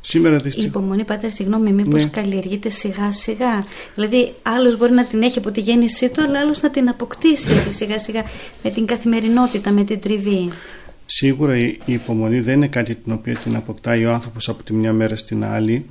Σήμερα 0.07 0.43
Η 0.45 0.63
υπομονή, 0.63 1.05
πάτερ, 1.05 1.31
συγγνώμη, 1.31 1.73
μήπως 1.73 2.03
ναι. 2.03 2.11
καλλιεργείται 2.11 2.69
σιγά 2.69 3.13
σιγά. 3.13 3.65
Δηλαδή, 3.95 4.33
άλλος 4.43 4.79
μπορεί 4.79 4.93
να 4.93 5.05
την 5.05 5.23
έχει 5.23 5.39
από 5.39 5.51
τη 5.51 5.61
γέννησή 5.61 6.09
του, 6.09 6.23
αλλά 6.23 6.39
άλλος 6.39 6.61
να 6.61 6.71
την 6.71 6.89
αποκτήσει 6.89 7.53
έτσι 7.53 7.71
σιγά 7.71 7.99
σιγά 7.99 8.23
με 8.63 8.71
την 8.71 8.87
καθημερινότητα, 8.87 9.71
με 9.71 9.85
την 9.85 10.01
τριβή. 10.01 10.51
Σίγουρα 11.07 11.57
η 11.59 11.79
υπομονή 11.85 12.41
δεν 12.41 12.57
είναι 12.57 12.67
κάτι 12.67 12.95
την 12.95 13.13
οποία 13.13 13.35
την 13.35 13.57
αποκτάει 13.57 14.05
ο 14.05 14.13
άνθρωπος 14.13 14.49
από 14.49 14.63
τη 14.63 14.73
μια 14.73 14.93
μέρα 14.93 15.17
στην 15.17 15.45
άλλη. 15.45 15.87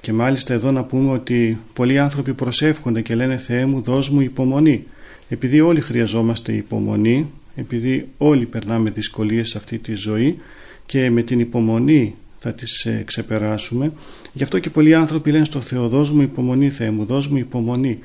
Και 0.00 0.12
μάλιστα 0.12 0.54
εδώ 0.54 0.70
να 0.70 0.84
πούμε 0.84 1.12
ότι 1.12 1.58
πολλοί 1.72 1.98
άνθρωποι 1.98 2.34
προσεύχονται 2.34 3.00
και 3.00 3.14
λένε 3.14 3.36
Θεέ 3.36 3.66
μου 3.66 3.80
δώσ' 3.80 4.08
μου 4.08 4.20
υπομονή. 4.20 4.84
Επειδή 5.28 5.60
όλοι 5.60 5.80
χρειαζόμαστε 5.80 6.52
υπομονή, 6.52 7.30
επειδή 7.54 8.08
όλοι 8.18 8.44
περνάμε 8.44 8.90
δυσκολίες 8.90 9.48
σε 9.48 9.58
αυτή 9.58 9.78
τη 9.78 9.94
ζωή 9.94 10.38
και 10.86 11.10
με 11.10 11.22
την 11.22 11.40
υπομονή 11.40 12.14
θα 12.38 12.52
τις 12.52 12.84
ε, 12.84 13.02
ξεπεράσουμε. 13.06 13.92
Γι' 14.32 14.42
αυτό 14.42 14.58
και 14.58 14.70
πολλοί 14.70 14.94
άνθρωποι 14.94 15.30
λένε 15.30 15.44
στο 15.44 15.60
Θεό 15.60 15.88
δώσ' 15.88 16.10
μου 16.10 16.22
υπομονή 16.22 16.70
Θεέ 16.70 16.90
μου, 16.90 17.04
δώσ' 17.04 17.26
μου 17.26 17.36
υπομονή. 17.36 17.98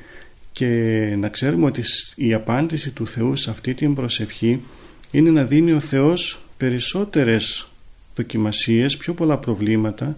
Και 0.52 0.68
να 1.18 1.28
ξέρουμε 1.28 1.66
ότι 1.66 1.82
η 2.14 2.34
απάντηση 2.34 2.90
του 2.90 3.06
Θεού 3.06 3.36
σε 3.36 3.50
αυτή 3.50 3.74
την 3.74 3.94
προσευχή 3.94 4.60
είναι 5.10 5.30
να 5.30 5.44
δίνει 5.44 5.72
ο 5.72 5.80
Θεός 5.80 6.42
περισσότερες 6.56 7.68
δοκιμασίες, 8.16 8.96
πιο 8.96 9.14
πολλά 9.14 9.38
προβλήματα 9.38 10.16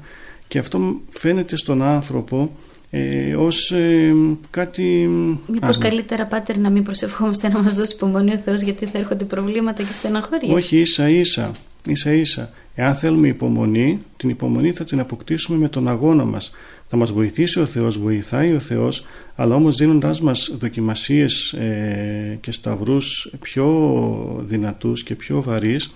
και 0.49 0.59
αυτό 0.59 1.00
φαίνεται 1.11 1.56
στον 1.56 1.83
άνθρωπο 1.83 2.56
ε, 2.90 3.35
ως 3.35 3.71
ε, 3.71 4.14
κάτι... 4.50 5.11
Μήπως 5.47 5.78
καλύτερα 5.78 6.26
πάτερ 6.26 6.59
να 6.59 6.71
μην 6.71 6.83
προσευχόμαστε 6.83 7.49
να 7.49 7.62
μας 7.62 7.75
δώσει 7.75 7.94
υπομονή 7.94 8.33
ο 8.33 8.38
Θεός 8.38 8.61
γιατί 8.61 8.87
θα 8.87 8.99
έρχονται 8.99 9.25
προβλήματα 9.25 9.83
και 9.83 9.92
στεναχώριες. 9.92 10.54
Όχι 10.54 10.80
ίσα 10.80 11.09
ίσα, 11.09 11.52
ίσα 11.87 12.12
ίσα. 12.12 12.50
Εάν 12.75 12.95
θέλουμε 12.95 13.29
υπομονή, 13.29 13.99
την 14.17 14.29
υπομονή 14.29 14.73
θα 14.73 14.85
την 14.85 15.00
αποκτήσουμε 15.00 15.59
με 15.59 15.69
τον 15.69 15.88
αγώνα 15.88 16.25
μας. 16.25 16.50
Θα 16.88 16.97
μας 16.97 17.12
βοηθήσει 17.12 17.61
ο 17.61 17.67
Θεός, 17.67 17.99
βοηθάει 17.99 18.53
ο 18.53 18.59
Θεός, 18.59 19.05
αλλά 19.35 19.55
όμως 19.55 19.76
δίνοντάς 19.76 20.21
μας 20.21 20.57
δοκιμασίες 20.61 21.53
ε, 21.53 22.38
και 22.41 22.53
σταυρούς 22.53 23.33
πιο 23.41 24.45
δυνατούς 24.49 25.03
και 25.03 25.14
πιο 25.14 25.43
βαρύς, 25.43 25.95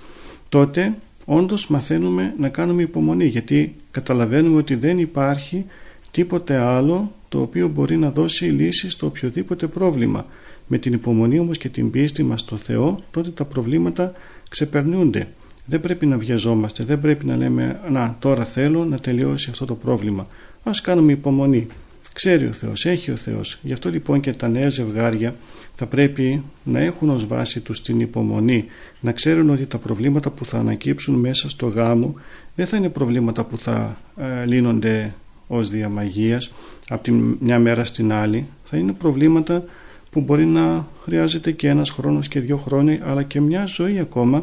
τότε 0.49 0.95
όντως 1.25 1.69
μαθαίνουμε 1.69 2.35
να 2.39 2.49
κάνουμε 2.49 2.83
υπομονή, 2.83 3.25
γιατί 3.25 3.75
καταλαβαίνουμε 3.91 4.59
ότι 4.59 4.75
δεν 4.75 4.99
υπάρχει 4.99 5.65
τίποτε 6.11 6.57
άλλο 6.57 7.13
το 7.29 7.41
οποίο 7.41 7.69
μπορεί 7.69 7.97
να 7.97 8.11
δώσει 8.11 8.45
λύση 8.45 8.91
στο 8.91 9.07
οποιοδήποτε 9.07 9.67
πρόβλημα. 9.67 10.27
Με 10.67 10.79
την 10.79 10.93
υπομονή 10.93 11.39
όμως 11.39 11.59
και 11.59 11.69
την 11.69 11.91
πίστη 11.91 12.23
μας 12.23 12.41
στο 12.41 12.57
Θεό, 12.57 13.01
τότε 13.11 13.31
τα 13.31 13.45
προβλήματα 13.45 14.13
ξεπερνούνται. 14.49 15.29
Δεν 15.71 15.81
πρέπει 15.81 16.07
να 16.07 16.19
βιαζόμαστε, 16.19 16.85
δεν 16.85 17.01
πρέπει 17.01 17.27
να 17.27 17.37
λέμε 17.37 17.81
«Να, 17.91 18.17
τώρα 18.19 18.45
θέλω 18.45 18.85
να 18.85 18.99
τελειώσει 18.99 19.51
αυτό 19.51 19.65
το 19.65 19.75
πρόβλημα». 19.75 20.27
Ας 20.63 20.81
κάνουμε 20.81 21.13
υπομονή. 21.13 21.67
Ξέρει 22.13 22.47
ο 22.47 22.53
Θεός, 22.53 22.87
έχει 22.87 23.11
ο 23.11 23.17
Θεός. 23.17 23.59
Γι' 23.63 23.73
αυτό 23.73 23.91
λοιπόν 23.91 24.21
και 24.21 24.33
τα 24.33 24.49
νέα 24.49 24.69
ζευγάρια 24.71 25.35
θα 25.75 25.87
πρέπει 25.87 26.43
να 26.63 26.79
έχουν 26.79 27.11
ως 27.11 27.27
βάση 27.27 27.61
τους 27.61 27.83
την 27.83 28.01
υπομονή, 28.01 28.65
να 29.01 29.13
ξέρουν 29.13 29.51
ότι 29.51 29.67
τα 29.67 29.79
προβλήματα 29.79 30.31
που 30.31 30.45
θα 30.45 30.59
ανακύψουν 30.59 31.15
μέσα 31.15 31.49
στο 31.49 31.67
γάμο 31.67 32.15
δεν 32.55 32.67
θα 32.67 32.77
είναι 32.77 32.89
προβλήματα 32.89 33.45
που 33.45 33.59
θα 33.59 33.99
ε, 34.17 34.47
λύνονται 34.47 35.15
ως 35.47 35.71
διαμαγείας 35.71 36.53
από 36.89 37.03
τη 37.03 37.11
μια 37.41 37.59
μέρα 37.59 37.85
στην 37.85 38.13
άλλη, 38.13 38.47
θα 38.65 38.77
είναι 38.77 38.93
προβλήματα 38.93 39.65
που 40.11 40.21
μπορεί 40.21 40.45
να 40.45 40.87
χρειάζεται 41.05 41.53
και 41.53 41.69
ένας 41.69 41.91
χρόνος 41.91 42.29
και 42.29 42.41
δύο 42.41 42.57
χρόνια 42.57 42.99
αλλά 43.05 43.23
και 43.23 43.41
μια 43.41 43.67
ζωή 43.67 43.99
ακόμα 43.99 44.39
ε, 44.39 44.43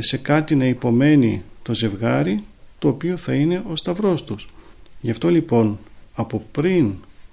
σε 0.00 0.16
κάτι 0.16 0.54
να 0.54 0.64
υπομένει 0.64 1.42
το 1.62 1.74
ζευγάρι 1.74 2.42
το 2.78 2.88
οποίο 2.88 3.16
θα 3.16 3.34
είναι 3.34 3.62
ο 3.70 3.76
σταυρός 3.76 4.24
τους. 4.24 4.48
Γι' 5.00 5.10
αυτό 5.10 5.28
λοιπόν 5.28 5.78
από 6.14 6.44
πριν 6.52 6.92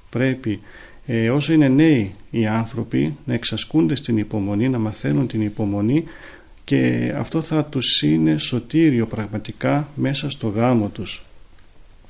πρέπει 0.10 0.60
ε, 1.06 1.29
όσο 1.29 1.53
είναι 1.53 1.67
νέοι 1.67 2.13
οι 2.29 2.46
άνθρωποι 2.46 3.17
να 3.25 3.34
εξασκούνται 3.34 3.96
στην 3.96 4.17
υπομονή, 4.17 4.70
να 4.70 4.77
μαθαίνουν 4.77 5.27
την 5.27 5.41
υπομονή 5.41 6.03
και 6.63 7.13
αυτό 7.17 7.41
θα 7.41 7.65
τους 7.65 8.01
είναι 8.01 8.38
σωτήριο 8.38 9.06
πραγματικά 9.08 9.89
μέσα 9.96 10.29
στο 10.29 10.48
γάμο 10.48 10.88
τους. 10.88 11.25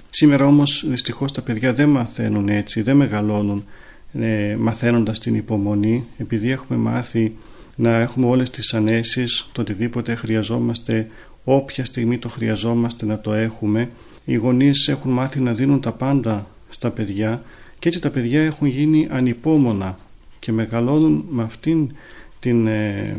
Σήμερα 0.10 0.46
όμως 0.46 0.86
δυστυχώς 0.88 1.31
τα 1.31 1.41
παιδιά 1.41 1.74
δεν 1.74 1.89
μαθαίνουν 1.89 2.50
έτσι, 2.50 2.81
δεν 2.81 2.96
μεγαλώνουν 2.96 3.65
ε, 4.13 4.55
μαθαίνοντας 4.60 5.19
την 5.19 5.36
υπομονή 5.36 6.05
επειδή 6.17 6.51
έχουμε 6.51 6.79
μάθει 6.79 7.34
να 7.79 8.00
έχουμε 8.00 8.25
όλες 8.25 8.50
τις 8.50 8.74
ανέσεις, 8.74 9.50
το 9.51 9.62
οτιδήποτε 9.62 10.15
χρειαζόμαστε, 10.15 11.07
όποια 11.43 11.86
στιγμή 11.86 12.17
το 12.17 12.29
χρειαζόμαστε 12.29 13.05
να 13.05 13.19
το 13.19 13.34
έχουμε. 13.34 13.89
Οι 14.25 14.36
γονείς 14.36 14.88
έχουν 14.88 15.12
μάθει 15.12 15.39
να 15.39 15.53
δίνουν 15.53 15.81
τα 15.81 15.91
πάντα 15.91 16.48
στα 16.69 16.89
παιδιά 16.89 17.43
και 17.79 17.88
έτσι 17.88 18.01
τα 18.01 18.10
παιδιά 18.10 18.41
έχουν 18.41 18.67
γίνει 18.67 19.07
ανυπόμονα 19.12 19.98
και 20.39 20.51
μεγαλώνουν 20.51 21.25
με 21.29 21.43
αυτήν 21.43 21.91
την 22.39 22.67
ε, 22.67 23.17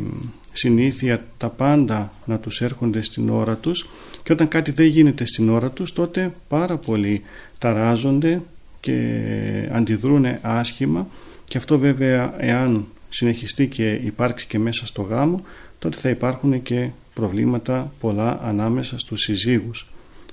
συνήθεια 0.53 1.25
τα 1.37 1.49
πάντα 1.49 2.13
να 2.25 2.39
τους 2.39 2.61
έρχονται 2.61 3.03
στην 3.03 3.29
ώρα 3.29 3.55
τους 3.55 3.89
και 4.23 4.33
όταν 4.33 4.49
κάτι 4.49 4.71
δεν 4.71 4.87
γίνεται 4.87 5.25
στην 5.27 5.49
ώρα 5.49 5.71
τους 5.71 5.93
τότε 5.93 6.35
πάρα 6.49 6.77
πολλοί 6.77 7.23
ταράζονται 7.59 8.43
και 8.81 8.99
αντιδρούν 9.73 10.27
άσχημα 10.41 11.07
και 11.45 11.59
αυτό 11.59 11.79
βέβαια 11.79 12.35
εάν 12.39 12.87
συνεχιστεί 13.09 13.67
και 13.67 13.93
υπάρξει 13.93 14.47
και 14.47 14.59
μέσα 14.59 14.87
στο 14.87 15.03
γάμο 15.03 15.45
τότε 15.79 15.97
θα 15.97 16.09
υπάρχουν 16.09 16.63
και 16.63 16.89
προβλήματα 17.15 17.93
πολλά 18.01 18.41
ανάμεσα 18.43 18.99
στους 18.99 19.23
συζύγους. 19.23 19.87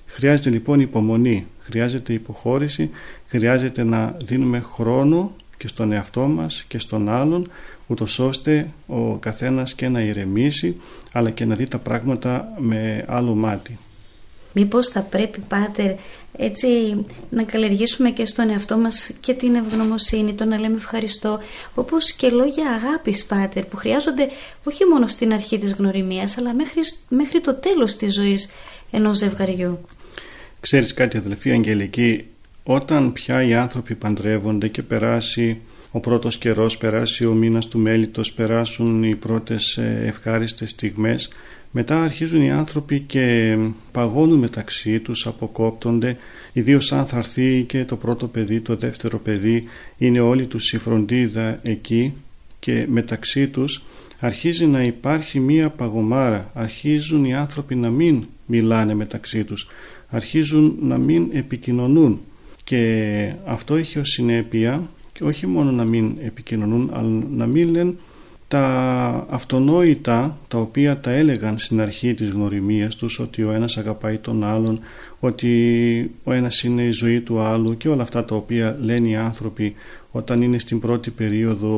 Χρειάζεται 0.06 0.50
λοιπόν 0.50 0.80
υπομονή, 0.80 1.48
χρειάζεται 1.60 2.14
υποχώρηση, 2.14 2.90
χρειάζεται 3.28 3.84
να 3.84 4.18
δίνουμε 4.24 4.60
χρόνο 4.74 5.36
και 5.58 5.68
στον 5.68 5.92
εαυτό 5.92 6.22
μας 6.22 6.64
και 6.68 6.80
στον 6.80 7.10
άλλον 7.10 7.50
ούτως 7.88 8.20
ώστε 8.20 8.70
ο 8.88 9.16
καθένας 9.16 9.74
και 9.74 9.88
να 9.88 10.02
ηρεμήσει 10.02 10.76
αλλά 11.12 11.30
και 11.30 11.46
να 11.46 11.56
δει 11.56 11.68
τα 11.68 11.78
πράγματα 11.78 12.54
με 12.58 13.06
άλλο 13.08 13.36
μάτι. 13.36 13.78
Μήπως 14.58 14.88
θα 14.88 15.02
πρέπει 15.02 15.40
Πάτερ 15.40 15.92
έτσι 16.38 16.68
να 17.30 17.44
καλλιεργήσουμε 17.44 18.12
και 18.12 18.26
στον 18.26 18.50
εαυτό 18.50 18.78
μας 18.78 19.12
και 19.20 19.34
την 19.34 19.56
ευγνωμοσύνη, 19.56 20.34
το 20.34 20.46
να 20.46 20.60
λέμε 20.60 20.76
ευχαριστώ, 20.76 21.40
όπως 21.74 22.12
και 22.12 22.30
λόγια 22.30 22.70
αγάπης 22.70 23.26
Πάτερ 23.26 23.66
που 23.66 23.78
χρειάζονται 23.78 24.28
όχι 24.64 24.86
μόνο 24.86 25.08
στην 25.08 25.34
αρχή 25.34 25.58
της 25.58 25.74
γνωριμίας 25.74 26.38
αλλά 26.38 26.54
μέχρι, 26.54 26.82
μέχρι 27.10 27.42
το 27.42 27.54
τέλος 27.54 27.96
της 27.96 28.14
ζωής 28.14 28.50
ενός 28.92 29.18
ζευγαριού. 29.18 29.80
Ξέρεις 30.60 30.94
κάτι 30.94 31.18
αδελφή 31.18 31.52
Αγγελική, 31.52 32.26
όταν 32.64 33.14
πια 33.14 33.44
οι 33.44 33.54
άνθρωποι 33.54 33.96
παντρεύονται 33.96 34.68
και 34.68 34.82
περάσει 34.82 35.62
ο 35.92 36.00
πρώτος 36.00 36.38
καιρός, 36.38 36.78
περάσει 36.78 37.26
ο 37.26 37.34
μήνας 37.34 37.68
του 37.68 37.80
μέλητος, 37.80 38.34
περάσουν 38.34 39.04
οι 39.04 39.16
πρώτες 39.16 39.78
ε, 39.78 40.02
ευχάριστες 40.06 40.70
στιγμές, 40.70 41.30
μετά 41.78 42.04
αρχίζουν 42.04 42.42
οι 42.42 42.52
άνθρωποι 42.52 43.00
και 43.00 43.58
παγώνουν 43.92 44.40
μεταξύ 44.40 45.00
τους, 45.00 45.28
αποκόπτονται, 45.28 46.18
ιδίως 46.54 46.92
αν 46.92 47.06
θα 47.06 47.18
έρθει 47.18 47.64
και 47.68 47.86
το 47.86 47.96
πρώτο 47.96 48.28
παιδί, 48.28 48.60
το 48.60 48.76
δεύτερο 48.76 49.20
παιδί, 49.20 49.64
είναι 49.98 50.20
όλοι 50.20 50.46
τους 50.46 50.74
η 50.74 50.78
φροντίδα 50.78 51.60
εκεί. 51.62 52.14
Και 52.60 52.86
μεταξύ 52.90 53.48
τους 53.48 53.84
αρχίζει 54.20 54.66
να 54.66 54.84
υπάρχει 54.84 55.40
μία 55.40 55.70
παγωμάρα, 55.70 56.52
αρχίζουν 56.54 57.26
οι 57.26 57.36
άνθρωποι 57.36 57.76
να 57.76 57.90
μην 57.90 58.24
μιλάνε 58.46 58.94
μεταξύ 58.94 59.44
τους, 59.44 59.68
αρχίζουν 60.08 60.78
να 60.82 60.98
μην 60.98 61.30
επικοινωνούν. 61.34 62.22
Και 62.64 63.34
αυτό 63.46 63.76
έχει 63.76 64.00
ως 64.00 64.10
συνέπεια 64.10 64.90
και 65.14 65.24
όχι 65.24 65.48
μόνο 65.48 65.72
να 65.72 65.84
μην 65.84 66.18
επικοινωνούν 66.24 66.90
αλλά 66.94 67.24
να 67.30 67.46
μην 67.46 67.70
λένε 67.72 67.94
τα 68.56 69.26
αυτονόητα 69.30 70.38
τα 70.48 70.58
οποία 70.58 71.00
τα 71.00 71.12
έλεγαν 71.12 71.58
στην 71.58 71.82
αρχή 71.82 72.14
της 72.14 72.30
γνωριμίας 72.30 72.96
τους 72.96 73.20
ότι 73.20 73.44
ο 73.44 73.52
ένας 73.52 73.78
αγαπάει 73.78 74.18
τον 74.18 74.44
άλλον 74.44 74.80
ότι 75.20 76.12
ο 76.24 76.32
ένας 76.32 76.64
είναι 76.64 76.82
η 76.82 76.92
ζωή 76.92 77.22
του 77.22 77.40
άλλου 77.40 77.78
και 77.78 77.90
όλα 77.90 78.04
αυτά 78.04 78.26
τα 78.26 78.36
οποία 78.36 78.78
λένε 78.82 79.08
οι 79.08 79.16
άνθρωποι 79.16 79.76
όταν 80.12 80.42
είναι 80.42 80.60
στην 80.60 80.80
πρώτη 80.80 81.10
περίοδο 81.10 81.76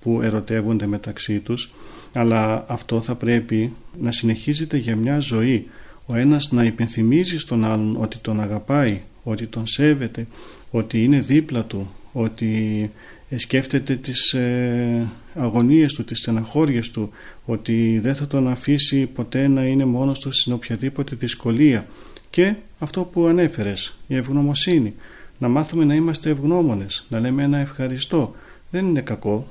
που 0.00 0.20
ερωτεύονται 0.22 0.86
μεταξύ 0.86 1.38
τους. 1.38 1.72
Αλλά 2.12 2.64
αυτό 2.68 3.00
θα 3.00 3.14
πρέπει 3.14 3.72
να 4.00 4.12
συνεχίζεται 4.12 4.76
για 4.76 4.96
μια 4.96 5.18
ζωή. 5.18 5.66
Ο 6.06 6.14
ένας 6.14 6.52
να 6.52 6.64
υπενθυμίζει 6.64 7.38
στον 7.38 7.64
άλλον 7.64 7.96
ότι 8.00 8.18
τον 8.18 8.40
αγαπάει 8.40 9.00
ότι 9.22 9.46
τον 9.46 9.66
σέβεται 9.66 10.26
ότι 10.70 11.04
είναι 11.04 11.20
δίπλα 11.20 11.62
του 11.62 11.90
ότι 12.12 12.90
σκέφτεται 13.36 13.94
τις 13.94 14.32
ε, 14.32 15.08
αγωνίες 15.34 15.92
του, 15.92 16.04
τις 16.04 16.18
στεναχώριες 16.18 16.90
του 16.90 17.10
ότι 17.44 17.98
δεν 18.02 18.14
θα 18.14 18.26
τον 18.26 18.48
αφήσει 18.48 19.06
ποτέ 19.06 19.48
να 19.48 19.64
είναι 19.64 19.84
μόνος 19.84 20.18
του 20.18 20.32
στην 20.32 20.52
οποιαδήποτε 20.52 21.16
δυσκολία. 21.16 21.86
Και 22.30 22.54
αυτό 22.78 23.04
που 23.04 23.26
ανέφερες, 23.26 23.96
η 24.06 24.16
ευγνωμοσύνη. 24.16 24.94
Να 25.38 25.48
μάθουμε 25.48 25.84
να 25.84 25.94
είμαστε 25.94 26.30
ευγνώμονες 26.30 27.06
να 27.08 27.20
λέμε 27.20 27.42
ένα 27.42 27.58
ευχαριστώ. 27.58 28.34
Δεν 28.70 28.86
είναι 28.86 29.00
κακό. 29.00 29.46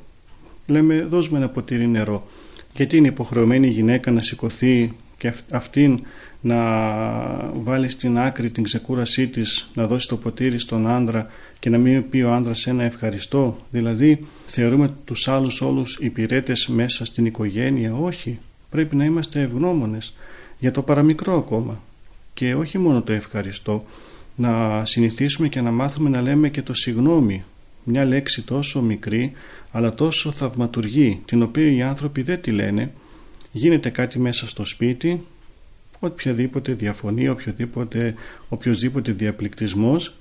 Λέμε 0.67 1.01
δώσουμε 1.01 1.38
ένα 1.38 1.50
ποτήρι 1.50 1.88
νερό. 1.88 2.27
Γιατί 2.75 2.98
είναι 2.98 3.07
υποχρεωμένη 3.07 3.67
η 3.67 3.71
γυναίκα 3.71 4.12
να 4.12 4.21
σηκωθεί 4.21 4.93
και 5.17 5.33
αυτήν 5.51 6.00
να 6.41 6.55
βάλει 7.53 7.89
στην 7.89 8.19
άκρη 8.19 8.50
την 8.50 8.63
ξεκούρασή 8.63 9.27
της 9.27 9.69
να 9.74 9.88
δώσει 9.88 10.07
το 10.07 10.17
ποτήρι 10.17 10.59
στον 10.59 10.88
άντρα 10.88 11.27
και 11.59 11.69
να 11.69 11.77
μην 11.77 12.09
πει 12.09 12.21
ο 12.21 12.33
άντρας 12.33 12.67
ένα 12.67 12.83
ευχαριστώ. 12.83 13.57
Δηλαδή 13.71 14.27
θεωρούμε 14.51 14.94
τους 15.05 15.27
άλλους 15.27 15.62
όλους 15.62 15.98
υπηρέτες 16.00 16.68
μέσα 16.68 17.05
στην 17.05 17.25
οικογένεια 17.25 17.96
όχι. 17.96 18.40
Πρέπει 18.70 18.96
να 18.96 19.05
είμαστε 19.05 19.42
ευγνώμονες 19.42 20.16
για 20.59 20.72
το 20.72 20.81
παραμικρό 20.81 21.38
ακόμα. 21.38 21.81
Και 22.33 22.55
όχι 22.55 22.77
μόνο 22.77 23.01
το 23.01 23.12
ευχαριστώ. 23.12 23.85
Να 24.35 24.85
συνηθίσουμε 24.85 25.48
και 25.48 25.62
να 25.62 25.72
μάθουμε 25.72 26.09
να 26.09 26.22
λέμε 26.22 26.50
και 26.50 26.62
το 26.62 26.74
συγνώμη. 26.74 27.44
Μια 27.83 28.05
λέξη 28.05 28.42
τόσο 28.42 28.81
μικρή 28.81 29.31
αλλά 29.72 29.94
τόσο 29.94 30.31
θαυματουργή 30.31 31.22
την 31.25 31.42
οποία 31.42 31.72
οι 31.72 31.81
άνθρωποι 31.81 32.22
δεν 32.22 32.42
τη 32.42 32.51
λένε. 32.51 32.92
Γίνεται 33.51 33.90
κάτι 33.90 34.20
μέσα 34.20 34.48
στο 34.48 34.66
σπίτι 34.66 35.25
οποιαδήποτε 36.00 36.74
διαφωνία, 36.74 37.31
οποιοδήποτε, 37.31 38.14
οποιοδήποτε 38.50 39.12
διαπληκτισμός 39.12 40.14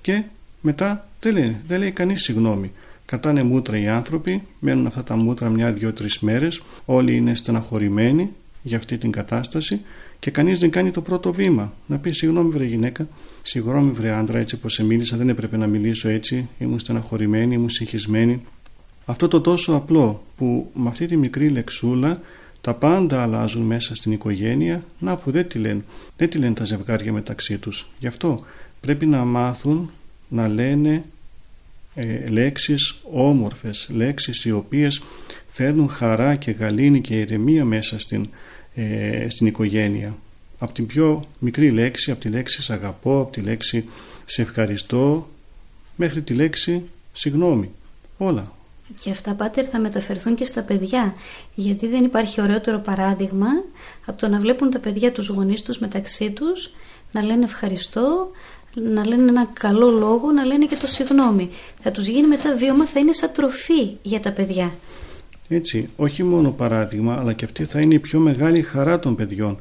και 0.00 0.22
μετά 0.60 1.08
δεν 1.20 1.32
λέει, 1.32 1.56
δεν 1.66 1.78
λέει 1.78 1.90
κανείς 1.90 2.22
συγγνώμη. 2.22 2.72
Κατάνε 3.06 3.42
μούτρα 3.42 3.78
οι 3.78 3.88
άνθρωποι, 3.88 4.42
μένουν 4.58 4.86
αυτά 4.86 5.04
τα 5.04 5.16
μούτρα 5.16 5.48
μια, 5.48 5.72
δύο, 5.72 5.92
τρεις 5.92 6.18
μέρες, 6.18 6.62
όλοι 6.84 7.16
είναι 7.16 7.34
στεναχωρημένοι 7.34 8.30
για 8.62 8.76
αυτή 8.76 8.98
την 8.98 9.10
κατάσταση 9.10 9.80
και 10.18 10.30
κανείς 10.30 10.58
δεν 10.58 10.70
κάνει 10.70 10.90
το 10.90 11.00
πρώτο 11.00 11.32
βήμα. 11.32 11.72
Να 11.86 11.98
πει 11.98 12.10
συγγνώμη 12.10 12.50
βρε 12.50 12.64
γυναίκα, 12.64 13.08
συγγνώμη 13.42 13.90
βρε 13.90 14.10
άντρα 14.10 14.38
έτσι 14.38 14.56
πως 14.56 14.72
σε 14.72 14.84
μίλησα, 14.84 15.16
δεν 15.16 15.28
έπρεπε 15.28 15.56
να 15.56 15.66
μιλήσω 15.66 16.08
έτσι, 16.08 16.48
ήμουν 16.58 16.78
στεναχωρημένη, 16.78 17.54
ήμουν 17.54 17.70
συγχυσμένη. 17.70 18.42
Αυτό 19.04 19.28
το 19.28 19.40
τόσο 19.40 19.72
απλό 19.72 20.24
που 20.36 20.70
με 20.74 20.88
αυτή 20.88 21.06
τη 21.06 21.16
μικρή 21.16 21.48
λεξούλα 21.48 22.20
τα 22.60 22.74
πάντα 22.74 23.22
αλλάζουν 23.22 23.62
μέσα 23.62 23.94
στην 23.94 24.12
οικογένεια, 24.12 24.84
να 24.98 25.16
που 25.16 25.30
δεν 25.30 25.48
τη 25.48 25.58
λένε, 25.58 25.84
δεν 26.16 26.28
τη 26.28 26.38
λένε 26.38 26.54
τα 26.54 26.64
ζευγάρια 26.64 27.12
μεταξύ 27.12 27.58
τους. 27.58 27.88
Γι' 27.98 28.06
αυτό 28.06 28.44
πρέπει 28.80 29.06
να 29.06 29.24
μάθουν 29.24 29.90
να 30.28 30.48
λένε 30.48 31.04
ε, 31.94 32.26
λέξεις 32.26 33.00
όμορφες, 33.12 33.88
λέξεις 33.92 34.44
οι 34.44 34.50
οποίες 34.50 35.02
φέρνουν 35.52 35.88
χαρά 35.88 36.34
και 36.36 36.50
γαλήνη 36.50 37.00
και 37.00 37.20
ηρεμία 37.20 37.64
μέσα 37.64 37.98
στην, 37.98 38.28
ε, 38.74 39.26
στην 39.30 39.46
οικογένεια. 39.46 40.18
Από 40.58 40.72
την 40.72 40.86
πιο 40.86 41.24
μικρή 41.38 41.70
λέξη, 41.70 42.10
από 42.10 42.20
τη 42.20 42.28
λέξη 42.28 42.62
«σ' 42.62 42.70
αγαπώ», 42.70 43.20
από 43.20 43.32
τη 43.32 43.40
λέξη 43.40 43.84
«σε 44.24 44.42
ευχαριστώ» 44.42 45.28
μέχρι 45.96 46.22
τη 46.22 46.34
λέξη 46.34 46.82
«συγγνώμη». 47.12 47.70
Όλα, 48.16 48.52
και 48.98 49.10
αυτά 49.10 49.34
πάτερ 49.34 49.64
θα 49.70 49.78
μεταφερθούν 49.78 50.34
και 50.34 50.44
στα 50.44 50.62
παιδιά 50.62 51.14
γιατί 51.54 51.86
δεν 51.86 52.04
υπάρχει 52.04 52.40
ωραιότερο 52.40 52.78
παράδειγμα 52.78 53.46
από 54.06 54.18
το 54.20 54.28
να 54.28 54.40
βλέπουν 54.40 54.70
τα 54.70 54.78
παιδιά 54.78 55.12
τους 55.12 55.28
γονείς 55.28 55.62
τους 55.62 55.78
μεταξύ 55.78 56.30
τους 56.30 56.70
να 57.12 57.22
λένε 57.22 57.44
ευχαριστώ 57.44 58.30
να 58.74 59.06
λένε 59.06 59.28
ένα 59.28 59.48
καλό 59.52 59.90
λόγο, 59.90 60.30
να 60.30 60.44
λένε 60.44 60.66
και 60.66 60.76
το 60.76 60.86
συγγνώμη. 60.86 61.50
Θα 61.82 61.90
τους 61.90 62.06
γίνει 62.06 62.26
μετά 62.26 62.56
βίωμα, 62.56 62.84
θα 62.84 63.00
είναι 63.00 63.12
σαν 63.12 63.30
τροφή 63.32 63.96
για 64.02 64.20
τα 64.20 64.32
παιδιά. 64.32 64.74
Έτσι, 65.48 65.88
όχι 65.96 66.22
μόνο 66.22 66.50
παράδειγμα, 66.50 67.14
αλλά 67.14 67.32
και 67.32 67.44
αυτή 67.44 67.64
θα 67.64 67.80
είναι 67.80 67.94
η 67.94 67.98
πιο 67.98 68.18
μεγάλη 68.18 68.62
χαρά 68.62 68.98
των 68.98 69.14
παιδιών. 69.14 69.58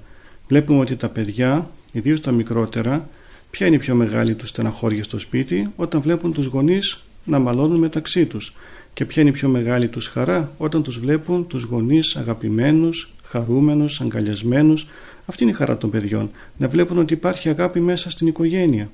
Βλέπουμε 0.47 0.79
ότι 0.79 0.95
τα 0.95 1.09
παιδιά, 1.09 1.69
ιδίως 1.91 2.21
τα 2.21 2.31
μικρότερα, 2.31 3.09
ποια 3.49 3.67
είναι 3.67 3.75
η 3.75 3.79
πιο 3.79 3.95
μεγάλη 3.95 4.33
τους 4.33 4.49
στεναχώρια 4.49 5.03
στο 5.03 5.19
σπίτι, 5.19 5.71
όταν 5.75 6.01
βλέπουν 6.01 6.33
τους 6.33 6.45
γονείς 6.45 7.03
να 7.23 7.39
μαλώνουν 7.39 7.79
μεταξύ 7.79 8.25
τους. 8.25 8.55
Και 8.93 9.05
ποια 9.05 9.21
είναι 9.21 9.31
η 9.31 9.33
πιο 9.33 9.47
μεγάλη 9.47 9.87
τους 9.87 10.07
χαρά 10.07 10.51
όταν 10.57 10.83
τους 10.83 10.99
βλέπουν 10.99 11.47
τους 11.47 11.63
γονείς 11.63 12.15
αγαπημένους, 12.15 13.13
χαρούμενους, 13.23 14.01
αγκαλιασμένους. 14.01 14.87
Αυτή 15.25 15.43
είναι 15.43 15.51
η 15.51 15.55
χαρά 15.55 15.77
των 15.77 15.89
παιδιών. 15.89 16.31
Να 16.57 16.67
βλέπουν 16.67 16.97
ότι 16.97 17.13
υπάρχει 17.13 17.49
αγάπη 17.49 17.79
μέσα 17.79 18.09
στην 18.09 18.27
οικογένεια. 18.27 18.89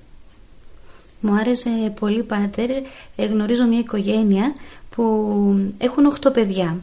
Μου 1.19 1.34
άρεσε 1.34 1.93
πολύ 1.99 2.23
πάτερ, 2.23 2.69
ε, 2.69 3.25
γνωρίζω 3.25 3.65
μια 3.65 3.79
οικογένεια 3.79 4.53
που 4.89 5.03
έχουν 5.77 6.05
8 6.05 6.34
παιδιά. 6.34 6.77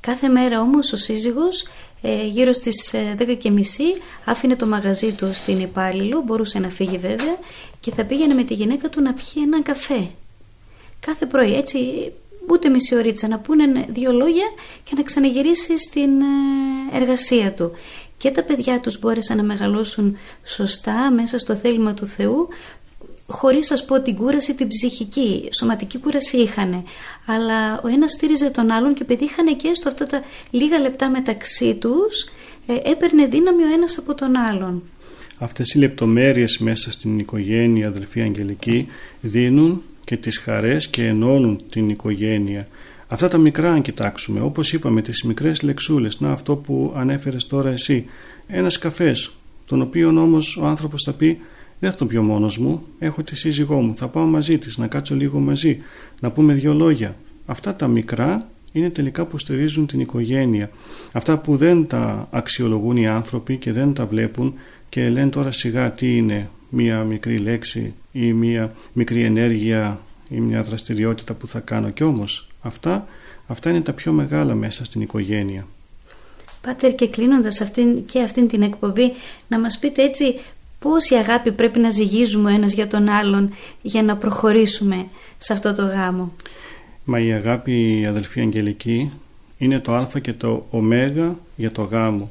Κάθε 0.00 0.28
μέρα 0.28 0.60
όμως 0.60 0.92
ο 0.92 0.96
σύζυγος 0.96 1.66
ε, 2.02 2.26
γύρω 2.26 2.52
στις 2.52 2.94
10 3.18 3.28
ε, 3.28 3.34
και 3.34 3.50
μισή 3.50 3.94
άφηνε 4.24 4.56
το 4.56 4.66
μαγαζί 4.66 5.12
του 5.12 5.30
στην 5.34 5.60
υπάλληλο, 5.60 6.20
μπορούσε 6.20 6.58
να 6.58 6.68
φύγει 6.68 6.98
βέβαια 6.98 7.36
και 7.80 7.92
θα 7.92 8.04
πήγαινε 8.04 8.34
με 8.34 8.44
τη 8.44 8.54
γυναίκα 8.54 8.88
του 8.88 9.00
να 9.00 9.12
πιει 9.12 9.42
έναν 9.46 9.62
καφέ. 9.62 10.08
Κάθε 11.00 11.26
πρωί 11.26 11.54
έτσι 11.54 11.78
ούτε 12.48 12.68
μισή 12.68 12.94
ωρίτσα 12.94 13.28
να 13.28 13.38
πούνε 13.38 13.86
δύο 13.88 14.12
λόγια 14.12 14.46
και 14.84 14.92
να 14.96 15.02
ξαναγυρίσει 15.02 15.78
στην 15.78 16.20
ε, 16.20 16.96
εργασία 16.96 17.52
του. 17.52 17.72
Και 18.18 18.30
τα 18.30 18.42
παιδιά 18.42 18.80
τους 18.80 18.98
μπόρεσαν 18.98 19.36
να 19.36 19.42
μεγαλώσουν 19.42 20.16
σωστά 20.44 21.10
μέσα 21.10 21.38
στο 21.38 21.54
θέλημα 21.54 21.94
του 21.94 22.06
Θεού 22.06 22.48
χωρίς 23.26 23.66
σας 23.66 23.84
πω 23.84 24.00
την 24.00 24.16
κούραση 24.16 24.54
την 24.54 24.68
ψυχική, 24.68 25.48
σωματική 25.58 25.98
κούραση 25.98 26.36
είχαν 26.36 26.84
αλλά 27.26 27.80
ο 27.80 27.88
ένας 27.88 28.10
στήριζε 28.10 28.50
τον 28.50 28.70
άλλον 28.70 28.94
και 28.94 29.02
επειδή 29.02 29.24
είχαν 29.24 29.56
και 29.56 29.74
στο 29.74 29.88
αυτά 29.88 30.04
τα 30.06 30.22
λίγα 30.50 30.78
λεπτά 30.78 31.10
μεταξύ 31.10 31.74
τους 31.74 32.26
ε, 32.66 32.90
έπαιρνε 32.90 33.26
δύναμη 33.26 33.62
ο 33.62 33.72
ένας 33.74 33.98
από 33.98 34.14
τον 34.14 34.36
άλλον. 34.36 34.82
Αυτές 35.38 35.74
οι 35.74 35.78
λεπτομέρειες 35.78 36.58
μέσα 36.58 36.92
στην 36.92 37.18
οικογένεια 37.18 37.88
αδελφή 37.88 38.20
Αγγελική 38.20 38.88
δίνουν 39.20 39.82
και 40.04 40.16
τις 40.16 40.38
χαρές 40.38 40.88
και 40.88 41.06
ενώνουν 41.06 41.60
την 41.70 41.88
οικογένεια. 41.88 42.68
Αυτά 43.08 43.28
τα 43.28 43.38
μικρά 43.38 43.72
αν 43.72 43.82
κοιτάξουμε, 43.82 44.40
όπως 44.40 44.72
είπαμε 44.72 45.02
τις 45.02 45.22
μικρές 45.22 45.62
λεξούλες, 45.62 46.20
να 46.20 46.30
αυτό 46.30 46.56
που 46.56 46.92
ανέφερες 46.96 47.46
τώρα 47.46 47.70
εσύ, 47.70 48.04
ένας 48.46 48.78
καφές, 48.78 49.30
τον 49.66 49.82
οποίο 49.82 50.08
όμως 50.08 50.56
ο 50.56 50.66
άνθρωπος 50.66 51.02
θα 51.02 51.12
πει 51.12 51.40
δεν 51.78 51.90
θα 51.90 51.96
τον 51.96 52.08
πιω 52.08 52.22
μόνος 52.22 52.58
μου, 52.58 52.82
έχω 52.98 53.22
τη 53.22 53.36
σύζυγό 53.36 53.80
μου, 53.80 53.94
θα 53.96 54.08
πάω 54.08 54.24
μαζί 54.24 54.58
της, 54.58 54.78
να 54.78 54.86
κάτσω 54.86 55.14
λίγο 55.14 55.38
μαζί, 55.38 55.78
να 56.20 56.30
πούμε 56.30 56.52
δύο 56.52 56.74
λόγια. 56.74 57.16
Αυτά 57.46 57.74
τα 57.74 57.88
μικρά 57.88 58.48
είναι 58.72 58.90
τελικά 58.90 59.24
που 59.24 59.38
στηρίζουν 59.38 59.86
την 59.86 60.00
οικογένεια. 60.00 60.70
Αυτά 61.12 61.38
που 61.38 61.56
δεν 61.56 61.86
τα 61.86 62.28
αξιολογούν 62.30 62.96
οι 62.96 63.06
άνθρωποι 63.06 63.56
και 63.56 63.72
δεν 63.72 63.92
τα 63.92 64.06
βλέπουν 64.06 64.54
και 64.88 65.08
λένε 65.08 65.30
τώρα 65.30 65.52
σιγά 65.52 65.92
τι 65.92 66.16
είναι 66.16 66.50
μία 66.68 67.02
μικρή 67.02 67.38
λέξη 67.38 67.94
ή 68.12 68.32
μία 68.32 68.72
μικρή 68.92 69.22
ενέργεια 69.22 70.00
ή 70.28 70.40
μια 70.40 70.62
δραστηριότητα 70.62 71.34
που 71.34 71.48
θα 71.48 71.60
κάνω 71.60 71.90
και 71.90 72.04
όμως 72.04 72.48
αυτά, 72.60 73.06
αυτά 73.46 73.70
είναι 73.70 73.80
τα 73.80 73.92
πιο 73.92 74.12
μεγάλα 74.12 74.54
μέσα 74.54 74.84
στην 74.84 75.00
οικογένεια. 75.00 75.66
Πάτερ 76.60 76.94
και 76.94 77.08
κλείνοντας 77.08 77.60
αυτήν, 77.60 78.04
και 78.04 78.22
αυτήν 78.22 78.48
την 78.48 78.62
εκπομπή 78.62 79.12
να 79.48 79.58
μας 79.58 79.78
πείτε 79.78 80.02
έτσι 80.02 80.40
πόση 80.86 81.14
αγάπη 81.14 81.52
πρέπει 81.52 81.78
να 81.78 81.90
ζυγίζουμε 81.90 82.50
ο 82.50 82.54
ένας 82.54 82.72
για 82.72 82.86
τον 82.86 83.08
άλλον 83.08 83.52
για 83.82 84.02
να 84.02 84.16
προχωρήσουμε 84.16 85.06
σε 85.38 85.52
αυτό 85.52 85.74
το 85.74 85.82
γάμο; 85.82 86.32
Μα 87.04 87.20
η 87.20 87.32
αγάπη 87.32 88.00
η 88.00 88.06
αδελφή 88.06 88.40
Αγγελική 88.40 89.10
είναι 89.58 89.78
το 89.78 89.94
α 89.94 90.08
και 90.22 90.32
το 90.32 90.66
ω 90.70 90.78
για 91.56 91.70
το 91.70 91.82
γάμο. 91.82 92.30